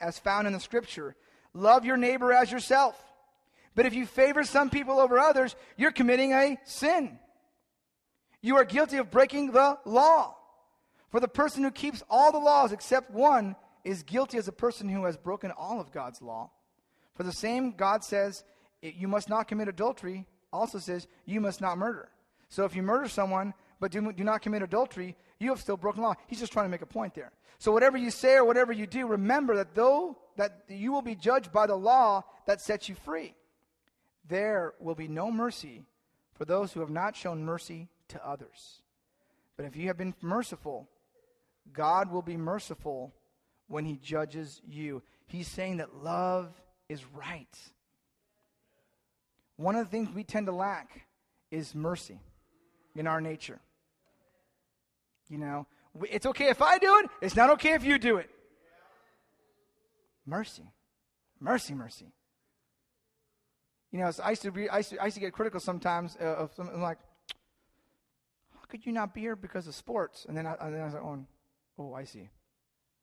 as 0.00 0.18
found 0.18 0.46
in 0.46 0.52
the 0.52 0.60
scripture. 0.60 1.14
Love 1.54 1.84
your 1.84 1.96
neighbor 1.96 2.32
as 2.32 2.50
yourself. 2.50 3.00
But 3.74 3.86
if 3.86 3.94
you 3.94 4.04
favor 4.04 4.42
some 4.44 4.68
people 4.70 4.98
over 4.98 5.18
others, 5.18 5.54
you're 5.76 5.92
committing 5.92 6.32
a 6.32 6.58
sin. 6.64 7.18
You 8.40 8.56
are 8.56 8.64
guilty 8.64 8.96
of 8.96 9.10
breaking 9.10 9.52
the 9.52 9.78
law. 9.84 10.36
For 11.10 11.20
the 11.20 11.28
person 11.28 11.62
who 11.62 11.70
keeps 11.70 12.02
all 12.08 12.32
the 12.32 12.38
laws 12.38 12.72
except 12.72 13.10
one 13.10 13.56
is 13.84 14.02
guilty 14.02 14.38
as 14.38 14.48
a 14.48 14.52
person 14.52 14.88
who 14.88 15.04
has 15.04 15.16
broken 15.16 15.50
all 15.50 15.80
of 15.80 15.92
God's 15.92 16.22
law. 16.22 16.50
For 17.14 17.22
the 17.22 17.32
same 17.32 17.72
God 17.72 18.04
says, 18.04 18.44
you 18.82 19.08
must 19.08 19.28
not 19.28 19.48
commit 19.48 19.68
adultery, 19.68 20.26
also 20.52 20.78
says, 20.78 21.06
you 21.24 21.40
must 21.40 21.60
not 21.60 21.78
murder. 21.78 22.08
So 22.48 22.64
if 22.64 22.74
you 22.74 22.82
murder 22.82 23.08
someone, 23.08 23.54
but 23.78 23.90
do, 23.90 24.12
do 24.12 24.24
not 24.24 24.42
commit 24.42 24.62
adultery, 24.62 25.16
you 25.38 25.50
have 25.50 25.60
still 25.60 25.76
broken 25.76 26.02
law. 26.02 26.14
He's 26.26 26.40
just 26.40 26.52
trying 26.52 26.66
to 26.66 26.70
make 26.70 26.82
a 26.82 26.86
point 26.86 27.14
there. 27.14 27.32
So 27.58 27.72
whatever 27.72 27.96
you 27.96 28.10
say 28.10 28.34
or 28.34 28.44
whatever 28.44 28.72
you 28.72 28.86
do, 28.86 29.06
remember 29.06 29.56
that 29.56 29.74
though 29.74 30.18
that 30.36 30.64
you 30.68 30.92
will 30.92 31.02
be 31.02 31.14
judged 31.14 31.52
by 31.52 31.66
the 31.66 31.76
law 31.76 32.24
that 32.46 32.60
sets 32.60 32.88
you 32.88 32.94
free. 32.94 33.34
There 34.28 34.74
will 34.80 34.94
be 34.94 35.08
no 35.08 35.30
mercy 35.30 35.82
for 36.34 36.44
those 36.44 36.72
who 36.72 36.80
have 36.80 36.90
not 36.90 37.16
shown 37.16 37.44
mercy 37.44 37.88
to 38.08 38.26
others. 38.26 38.82
But 39.56 39.66
if 39.66 39.76
you 39.76 39.88
have 39.88 39.98
been 39.98 40.14
merciful, 40.22 40.88
God 41.72 42.10
will 42.10 42.22
be 42.22 42.36
merciful 42.36 43.12
when 43.68 43.84
he 43.84 43.96
judges 43.96 44.60
you. 44.66 45.02
He's 45.26 45.48
saying 45.48 45.76
that 45.78 46.02
love 46.02 46.48
is 46.88 47.04
right. 47.14 47.56
One 49.60 49.76
of 49.76 49.84
the 49.84 49.90
things 49.90 50.08
we 50.14 50.24
tend 50.24 50.46
to 50.46 50.52
lack 50.52 51.06
is 51.50 51.74
mercy 51.74 52.18
in 52.96 53.06
our 53.06 53.20
nature. 53.20 53.60
You 55.28 55.36
know, 55.36 55.66
it's 56.08 56.24
okay 56.24 56.48
if 56.48 56.62
I 56.62 56.78
do 56.78 56.96
it, 57.00 57.10
it's 57.20 57.36
not 57.36 57.50
okay 57.50 57.74
if 57.74 57.84
you 57.84 57.98
do 57.98 58.16
it. 58.16 58.30
Mercy. 60.24 60.62
Mercy, 61.40 61.74
mercy. 61.74 62.06
You 63.92 63.98
know, 63.98 64.10
I 64.24 64.30
used 64.30 64.42
to 64.42 64.50
be, 64.50 64.70
I 64.70 64.78
used 64.78 64.90
to, 64.90 64.98
I 64.98 65.04
used 65.04 65.16
to 65.16 65.20
get 65.20 65.34
critical 65.34 65.60
sometimes 65.60 66.16
uh, 66.18 66.24
of 66.24 66.54
something 66.54 66.80
like, 66.80 66.98
how 68.54 68.64
could 68.66 68.86
you 68.86 68.92
not 68.92 69.12
be 69.12 69.20
here 69.20 69.36
because 69.36 69.66
of 69.66 69.74
sports? 69.74 70.24
And 70.26 70.34
then 70.34 70.46
I, 70.46 70.54
and 70.58 70.74
then 70.74 70.80
I 70.80 70.84
was 70.86 70.94
like, 70.94 71.02
oh, 71.02 71.26
oh, 71.78 71.92
I 71.92 72.04
see. 72.04 72.30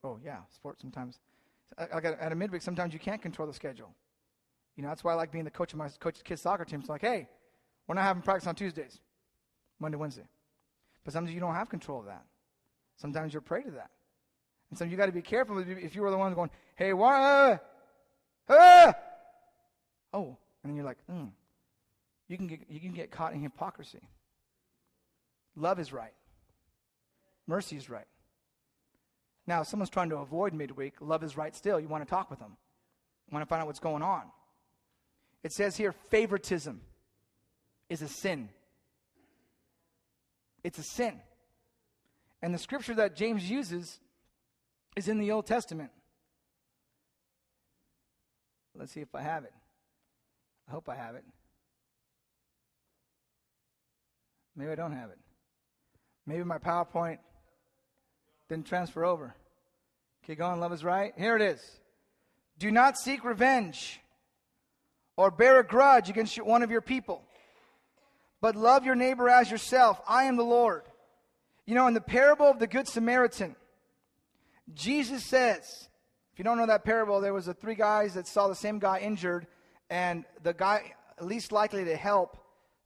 Oh, 0.04 0.18
yeah, 0.26 0.40
sports 0.56 0.82
sometimes. 0.82 1.20
Like 1.78 2.06
at 2.06 2.32
a 2.32 2.36
midweek, 2.36 2.64
sometimes 2.64 2.94
you 2.94 3.00
can't 3.00 3.22
control 3.22 3.48
the 3.48 3.54
schedule. 3.54 3.94
You 4.78 4.84
know, 4.84 4.90
that's 4.90 5.04
why 5.04 5.12
I 5.12 5.16
like 5.16 5.32
being 5.32 5.44
the 5.44 5.52
coach 5.52 5.74
of 5.74 5.80
my 5.80 5.90
coach's 6.00 6.22
kids' 6.22 6.42
soccer 6.42 6.64
team. 6.64 6.80
It's 6.80 6.88
like, 6.88 7.02
hey, 7.02 7.28
we're 7.88 7.96
not 7.96 8.04
having 8.04 8.22
practice 8.22 8.48
on 8.48 8.56
Tuesdays, 8.56 9.00
Monday, 9.80 9.98
Wednesday. 9.98 10.28
But 11.04 11.14
sometimes 11.14 11.34
you 11.34 11.42
don't 11.42 11.56
have 11.56 11.68
control 11.68 12.00
of 12.00 12.06
that. 12.06 12.24
Sometimes 12.96 13.34
you're 13.34 13.42
prey 13.42 13.64
to 13.64 13.72
that. 13.72 13.90
And 14.70 14.78
so 14.78 14.86
you 14.86 14.96
got 14.96 15.08
to 15.08 15.12
be 15.12 15.22
careful 15.22 15.58
if 15.60 15.96
you 15.96 16.02
were 16.02 16.12
the 16.12 16.18
one 16.18 16.34
going, 16.34 16.52
hey, 16.76 16.94
what? 16.94 17.64
Uh, 18.48 18.94
oh, 20.14 20.38
and 20.64 20.72
then 20.72 20.76
you're 20.76 20.86
like, 20.86 20.98
hmm. 21.10 21.26
You 22.28 22.38
can 22.38 22.48
get 22.48 22.60
you 22.70 22.80
can 22.80 22.92
get 22.92 23.10
caught 23.10 23.34
in 23.34 23.42
hypocrisy. 23.42 24.02
Love 25.56 25.80
is 25.80 25.94
right. 25.94 26.14
Mercy 27.48 27.78
is 27.78 27.90
right. 27.90 28.08
Now, 29.48 29.62
if 29.62 29.68
someone's 29.68 29.90
trying 29.90 30.10
to 30.10 30.18
avoid 30.18 30.54
midweek, 30.54 30.96
love 31.00 31.24
is 31.24 31.38
right 31.38 31.56
still. 31.56 31.80
You 31.80 31.88
want 31.88 32.04
to 32.04 32.10
talk 32.10 32.30
with 32.30 32.40
them. 32.40 32.58
You 33.30 33.34
want 33.34 33.44
to 33.44 33.50
find 33.50 33.62
out 33.62 33.68
what's 33.68 33.80
going 33.80 34.04
on. 34.04 34.24
It 35.48 35.54
says 35.54 35.78
here 35.78 35.94
favoritism 35.94 36.82
is 37.90 38.02
a 38.02 38.10
sin. 38.10 38.50
It's 40.62 40.78
a 40.78 40.84
sin. 40.84 41.22
And 42.42 42.54
the 42.54 42.58
scripture 42.58 42.94
that 42.96 43.16
James 43.16 43.50
uses 43.50 44.02
is 44.98 45.08
in 45.08 45.20
the 45.20 45.32
Old 45.32 45.46
Testament. 45.46 45.92
Let's 48.76 48.92
see 48.92 49.00
if 49.00 49.16
I 49.16 49.22
have 49.22 49.46
it. 49.46 49.54
I 50.68 50.72
hope 50.72 50.90
I 50.90 50.98
have 50.98 51.16
it. 51.16 51.24
Maybe 54.54 54.70
I 54.70 54.76
don't 54.76 54.92
have 54.92 55.12
it. 55.12 55.20
Maybe 56.26 56.44
my 56.44 56.58
PowerPoint 56.58 57.20
didn't 58.50 58.66
transfer 58.66 59.06
over. 59.06 59.34
Keep 60.26 60.40
going, 60.40 60.60
love 60.60 60.74
is 60.74 60.84
right. 60.84 61.14
Here 61.18 61.38
it 61.38 61.42
is. 61.42 61.62
Do 62.60 62.70
not 62.70 62.98
seek 62.98 63.24
revenge 63.24 64.02
or 65.18 65.32
bear 65.32 65.60
a 65.60 65.64
grudge 65.66 66.10
against 66.10 66.42
one 66.42 66.64
of 66.64 66.72
your 66.72 66.82
people, 66.82 67.24
but 68.40 68.56
love 68.56 68.86
your 68.86 68.96
neighbor 68.96 69.28
as 69.28 69.52
yourself. 69.52 70.00
I 70.08 70.26
am 70.26 70.38
the 70.38 70.44
Lord. 70.44 70.84
You 71.66 71.76
know, 71.76 71.88
in 71.88 71.94
the 71.94 72.02
parable 72.02 72.46
of 72.46 72.60
the 72.60 72.68
Good 72.68 72.88
Samaritan, 72.88 73.56
Jesus 74.74 75.24
says, 75.24 75.90
if 76.32 76.40
you 76.40 76.46
don't 76.46 76.58
know 76.58 76.68
that 76.68 76.86
parable, 76.86 77.20
there 77.20 77.34
was 77.34 77.48
the 77.48 77.54
three 77.54 77.76
guys 77.76 78.14
that 78.14 78.28
saw 78.28 78.48
the 78.48 78.56
same 78.56 78.80
guy 78.80 79.00
injured, 79.00 79.48
and 79.90 80.24
the 80.44 80.54
guy 80.54 80.94
least 81.20 81.52
likely 81.52 81.84
to 81.84 81.96
help 81.96 82.38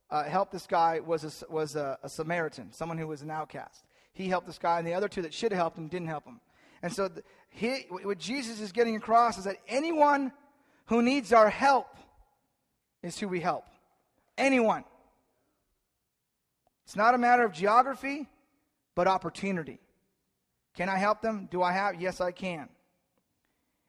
uh, 0.09 0.23
help 0.23 0.51
this 0.51 0.67
guy 0.67 0.99
was 0.99 1.23
a, 1.23 1.51
was 1.51 1.75
a, 1.77 1.97
a, 2.03 2.09
Samaritan, 2.09 2.73
someone 2.73 2.97
who 2.97 3.07
was 3.07 3.21
an 3.21 3.31
outcast. 3.31 3.85
He 4.11 4.27
helped 4.27 4.45
this 4.45 4.57
guy, 4.57 4.77
and 4.77 4.85
the 4.85 4.93
other 4.93 5.07
two 5.07 5.21
that 5.21 5.33
should 5.33 5.53
have 5.53 5.59
helped 5.59 5.77
him 5.77 5.87
didn't 5.87 6.09
help 6.09 6.25
him. 6.25 6.41
And 6.81 6.91
so, 6.91 7.09
he, 7.49 7.85
what 7.89 8.17
Jesus 8.17 8.59
is 8.59 8.73
getting 8.73 8.97
across 8.97 9.37
is 9.37 9.45
that 9.45 9.57
anyone 9.69 10.33
who 10.87 11.01
needs 11.01 11.31
our 11.31 11.49
help 11.49 11.87
is 13.03 13.17
who 13.19 13.27
we 13.27 13.39
help. 13.39 13.65
Anyone. 14.37 14.83
It's 16.85 16.95
not 16.95 17.15
a 17.15 17.17
matter 17.17 17.43
of 17.43 17.53
geography, 17.53 18.27
but 18.95 19.07
opportunity. 19.07 19.79
Can 20.75 20.89
I 20.89 20.97
help 20.97 21.21
them? 21.21 21.47
Do 21.51 21.61
I 21.61 21.71
have? 21.73 22.01
Yes, 22.01 22.21
I 22.21 22.31
can. 22.31 22.69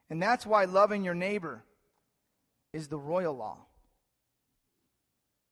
And 0.09 0.21
that's 0.21 0.45
why 0.45 0.65
loving 0.65 1.03
your 1.03 1.13
neighbor 1.13 1.63
is 2.71 2.87
the 2.87 2.97
royal 2.97 3.35
law. 3.35 3.57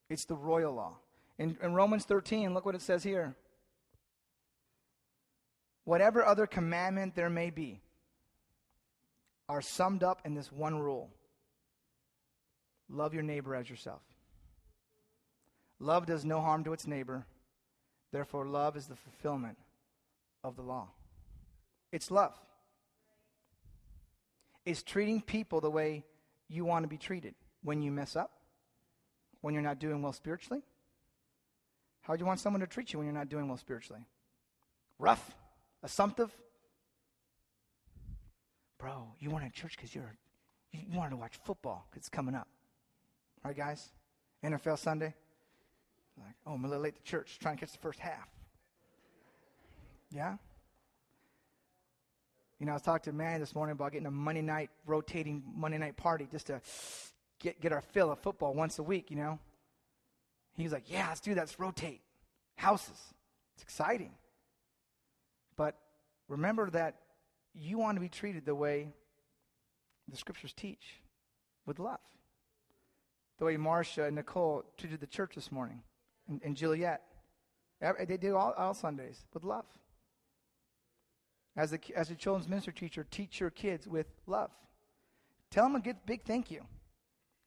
It's 0.09 0.25
the 0.25 0.35
royal 0.35 0.73
law. 0.73 0.97
In, 1.39 1.57
in 1.61 1.73
Romans 1.73 2.05
13, 2.05 2.53
look 2.53 2.65
what 2.65 2.75
it 2.75 2.81
says 2.81 3.03
here. 3.03 3.35
Whatever 5.85 6.23
other 6.23 6.45
commandment 6.45 7.15
there 7.15 7.29
may 7.29 7.49
be 7.49 7.81
are 9.49 9.61
summed 9.61 10.03
up 10.03 10.21
in 10.25 10.33
this 10.33 10.51
one 10.51 10.79
rule 10.79 11.09
love 12.91 13.13
your 13.13 13.23
neighbor 13.23 13.55
as 13.55 13.69
yourself. 13.69 14.01
Love 15.79 16.05
does 16.05 16.23
no 16.23 16.41
harm 16.41 16.63
to 16.63 16.73
its 16.73 16.85
neighbor. 16.85 17.25
Therefore, 18.11 18.45
love 18.45 18.75
is 18.75 18.87
the 18.87 18.95
fulfillment 18.95 19.57
of 20.43 20.55
the 20.55 20.61
law. 20.61 20.89
It's 21.91 22.11
love. 22.11 22.33
It's 24.65 24.83
treating 24.83 25.21
people 25.21 25.61
the 25.61 25.71
way 25.71 26.03
you 26.47 26.65
want 26.65 26.83
to 26.83 26.87
be 26.87 26.97
treated 26.97 27.33
when 27.63 27.81
you 27.81 27.91
mess 27.91 28.15
up, 28.15 28.31
when 29.41 29.53
you're 29.53 29.63
not 29.63 29.79
doing 29.79 30.01
well 30.01 30.13
spiritually. 30.13 30.61
How 32.01 32.15
do 32.15 32.19
you 32.19 32.25
want 32.25 32.39
someone 32.39 32.59
to 32.59 32.67
treat 32.67 32.93
you 32.93 32.99
when 32.99 33.05
you're 33.07 33.15
not 33.15 33.29
doing 33.29 33.47
well 33.47 33.57
spiritually? 33.57 34.01
Rough? 34.99 35.31
Assumptive? 35.83 36.31
Bro, 38.77 39.13
you 39.19 39.29
want 39.29 39.45
to 39.45 39.51
church 39.51 39.75
because 39.75 39.93
you're 39.93 40.15
you, 40.71 40.81
you 40.91 40.97
wanted 40.97 41.11
to 41.11 41.17
watch 41.17 41.39
football 41.43 41.85
because 41.89 42.01
it's 42.01 42.09
coming 42.09 42.35
up. 42.35 42.47
Right, 43.43 43.55
guys? 43.55 43.89
NFL 44.43 44.77
Sunday. 44.77 45.13
Like, 46.17 46.35
oh, 46.45 46.53
I'm 46.53 46.65
a 46.65 46.67
little 46.67 46.83
late 46.83 46.95
to 46.95 47.03
church, 47.03 47.37
trying 47.39 47.55
to 47.55 47.61
catch 47.61 47.71
the 47.71 47.79
first 47.79 47.99
half. 47.99 48.27
Yeah? 50.11 50.35
You 52.59 52.65
know, 52.67 52.73
I 52.73 52.75
was 52.75 52.83
talking 52.83 53.11
to 53.11 53.17
Manny 53.17 53.39
this 53.39 53.55
morning 53.55 53.71
about 53.71 53.93
getting 53.93 54.05
a 54.05 54.11
Monday 54.11 54.41
night, 54.41 54.69
rotating 54.85 55.41
Monday 55.55 55.79
night 55.79 55.97
party 55.97 56.27
just 56.31 56.47
to 56.47 56.61
get, 57.39 57.59
get 57.59 57.71
our 57.71 57.81
fill 57.81 58.11
of 58.11 58.19
football 58.19 58.53
once 58.53 58.77
a 58.77 58.83
week, 58.83 59.09
you 59.09 59.17
know? 59.17 59.39
He 60.55 60.63
was 60.63 60.71
like, 60.71 60.91
yeah, 60.91 61.07
let's 61.07 61.21
do 61.21 61.33
that. 61.33 61.41
Let's 61.41 61.59
rotate 61.59 62.01
houses. 62.55 62.99
It's 63.55 63.63
exciting. 63.63 64.11
But 65.55 65.75
remember 66.27 66.69
that 66.69 66.97
you 67.55 67.79
want 67.79 67.95
to 67.95 68.01
be 68.01 68.09
treated 68.09 68.45
the 68.45 68.53
way 68.53 68.89
the 70.07 70.17
scriptures 70.17 70.53
teach 70.53 71.01
with 71.65 71.79
love. 71.79 71.99
The 73.41 73.45
way 73.45 73.57
Marcia 73.57 74.03
and 74.03 74.15
Nicole 74.15 74.63
treated 74.77 74.99
the 74.99 75.07
church 75.07 75.33
this 75.33 75.51
morning 75.51 75.81
and, 76.29 76.39
and 76.43 76.55
Juliet. 76.55 77.01
They 78.07 78.17
do 78.17 78.37
all, 78.37 78.53
all 78.55 78.75
Sundays 78.75 79.19
with 79.33 79.43
love. 79.43 79.65
As 81.57 81.73
a, 81.73 81.79
as 81.95 82.11
a 82.11 82.15
children's 82.15 82.47
minister 82.47 82.71
teacher, 82.71 83.03
teach 83.09 83.39
your 83.39 83.49
kids 83.49 83.87
with 83.87 84.05
love. 84.27 84.51
Tell 85.49 85.63
them 85.63 85.75
a 85.75 85.79
good, 85.79 85.95
big 86.05 86.21
thank 86.23 86.51
you 86.51 86.61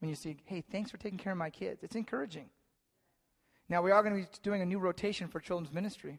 when 0.00 0.08
you 0.08 0.16
see, 0.16 0.36
hey, 0.46 0.64
thanks 0.68 0.90
for 0.90 0.96
taking 0.96 1.16
care 1.16 1.30
of 1.30 1.38
my 1.38 1.48
kids. 1.48 1.84
It's 1.84 1.94
encouraging. 1.94 2.50
Now, 3.68 3.80
we 3.80 3.92
are 3.92 4.02
going 4.02 4.16
to 4.16 4.22
be 4.22 4.38
doing 4.42 4.62
a 4.62 4.66
new 4.66 4.80
rotation 4.80 5.28
for 5.28 5.38
children's 5.38 5.72
ministry, 5.72 6.18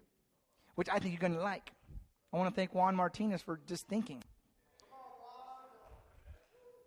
which 0.75 0.87
I 0.87 0.99
think 0.99 1.11
you're 1.11 1.19
going 1.19 1.35
to 1.35 1.43
like. 1.43 1.73
I 2.31 2.37
want 2.37 2.49
to 2.49 2.55
thank 2.55 2.73
Juan 2.73 2.95
Martinez 2.95 3.41
for 3.41 3.59
just 3.67 3.89
thinking. 3.89 4.23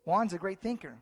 Juan's 0.06 0.32
a 0.32 0.38
great 0.38 0.62
thinker. 0.62 0.94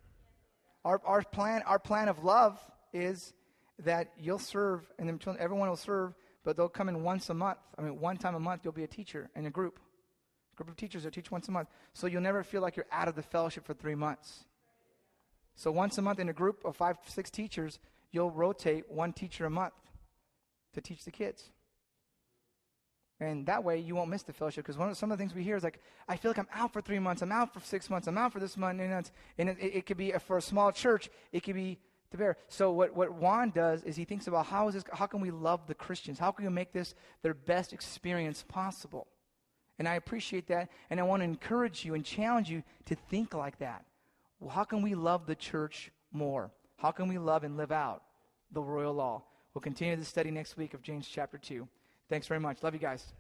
Our, 0.87 1.03
our, 1.05 1.23
plan, 1.23 1.63
our 1.67 1.81
plan 1.81 2.09
of 2.09 2.23
love 2.23 2.61
is 2.93 3.33
that 3.81 4.13
you'll 4.21 4.39
serve, 4.39 4.87
and 5.01 5.09
then 5.09 5.37
everyone 5.37 5.69
will 5.69 5.75
serve, 5.75 6.15
but 6.45 6.57
they'll 6.57 6.69
come 6.69 6.89
in 6.89 7.03
once 7.03 7.29
a 7.29 7.35
month. 7.35 7.59
I 7.77 7.83
mean, 7.83 7.99
one 7.99 8.19
time 8.19 8.37
a 8.37 8.39
month, 8.39 8.61
you'll 8.63 8.73
be 8.73 8.85
a 8.85 8.87
teacher 8.87 9.29
in 9.35 9.47
a 9.47 9.51
group. 9.51 9.81
A 10.53 10.57
group 10.57 10.71
of 10.71 10.77
teachers 10.77 11.03
that 11.03 11.13
teach 11.13 11.29
once 11.29 11.49
a 11.49 11.51
month. 11.51 11.71
So 11.93 12.07
you'll 12.07 12.23
never 12.23 12.45
feel 12.45 12.63
like 12.63 12.77
you're 12.77 12.87
out 12.93 13.09
of 13.09 13.17
the 13.17 13.23
fellowship 13.23 13.67
for 13.67 13.75
three 13.75 13.97
months. 13.97 14.45
So 15.57 15.73
once 15.73 15.99
a 15.99 16.03
month 16.03 16.21
in 16.21 16.29
a 16.29 16.33
group 16.33 16.65
of 16.65 16.77
five, 16.77 16.99
six 17.05 17.31
teachers, 17.31 17.81
you'll 18.13 18.31
rotate 18.31 18.89
one 18.89 19.13
teacher 19.13 19.45
a 19.45 19.51
month 19.51 19.75
to 20.75 20.81
teach 20.81 21.05
the 21.05 21.11
kids. 21.11 21.51
And 23.19 23.47
that 23.47 23.65
way 23.65 23.79
you 23.79 23.95
won't 23.95 24.11
miss 24.11 24.23
the 24.23 24.33
fellowship. 24.33 24.65
Because 24.65 24.77
one 24.77 24.91
of 24.91 24.97
some 24.97 25.11
of 25.11 25.17
the 25.17 25.23
things 25.23 25.35
we 25.35 25.43
hear 25.43 25.57
is 25.57 25.65
like, 25.65 25.81
I 26.07 26.17
feel 26.17 26.31
like 26.31 26.39
I'm 26.39 26.49
out 26.53 26.73
for 26.73 26.83
three 26.83 26.99
months, 26.99 27.23
I'm 27.23 27.33
out 27.33 27.53
for 27.55 27.61
six 27.61 27.89
months, 27.89 28.07
I'm 28.07 28.19
out 28.19 28.33
for 28.33 28.41
this 28.41 28.57
month. 28.57 28.81
And, 28.81 29.11
and 29.39 29.49
it, 29.49 29.59
it, 29.61 29.87
could 29.87 29.97
be, 29.97 30.13
for 30.27 30.37
a 30.37 30.43
small 30.43 30.71
church, 30.71 31.09
it 31.33 31.43
could 31.43 31.55
be 31.55 31.79
to 32.11 32.17
bear. 32.19 32.37
So 32.49 32.73
what, 32.73 32.95
what 32.95 33.15
Juan 33.15 33.51
does 33.51 33.83
is 33.85 33.97
he 33.97 34.05
thinks 34.05 34.27
about 34.27 34.47
how 34.47 34.69
is 34.69 34.75
this, 34.75 34.85
how 34.93 35.07
can 35.07 35.21
we 35.21 35.31
love 35.31 35.67
the 35.67 35.75
Christians? 35.75 36.19
How 36.19 36.31
can 36.31 36.45
we 36.45 36.51
make 36.51 36.73
this 36.73 36.95
their 37.23 37.35
best 37.35 37.73
experience 37.73 38.45
possible? 38.47 39.07
And 39.79 39.89
I 39.89 39.95
appreciate 39.95 40.47
that. 40.49 40.71
And 40.91 41.01
I 41.01 41.03
want 41.03 41.21
to 41.21 41.25
encourage 41.25 41.85
you 41.85 41.95
and 41.95 42.05
challenge 42.05 42.51
you 42.51 42.63
to 42.87 42.95
think 42.95 43.35
like 43.35 43.59
that. 43.59 43.85
Well, 44.41 44.51
how 44.51 44.65
can 44.65 44.83
we 44.83 44.95
love 44.95 45.27
the 45.27 45.35
church 45.35 45.91
more? 46.13 46.51
How 46.77 46.91
can 46.91 47.09
we 47.09 47.19
love 47.19 47.45
and 47.45 47.57
live 47.57 47.73
out 47.73 48.03
the 48.53 48.63
royal 48.63 48.95
law? 48.95 49.23
We'll 49.55 49.63
continue 49.63 49.97
the 49.97 50.05
study 50.05 50.31
next 50.31 50.57
week 50.57 50.75
of 50.75 50.83
James 50.83 51.09
chapter 51.09 51.39
2. 51.39 51.67
Thanks 52.09 52.27
very 52.27 52.41
much. 52.41 52.63
Love 52.63 52.75
you 52.75 52.81
guys. 52.81 53.13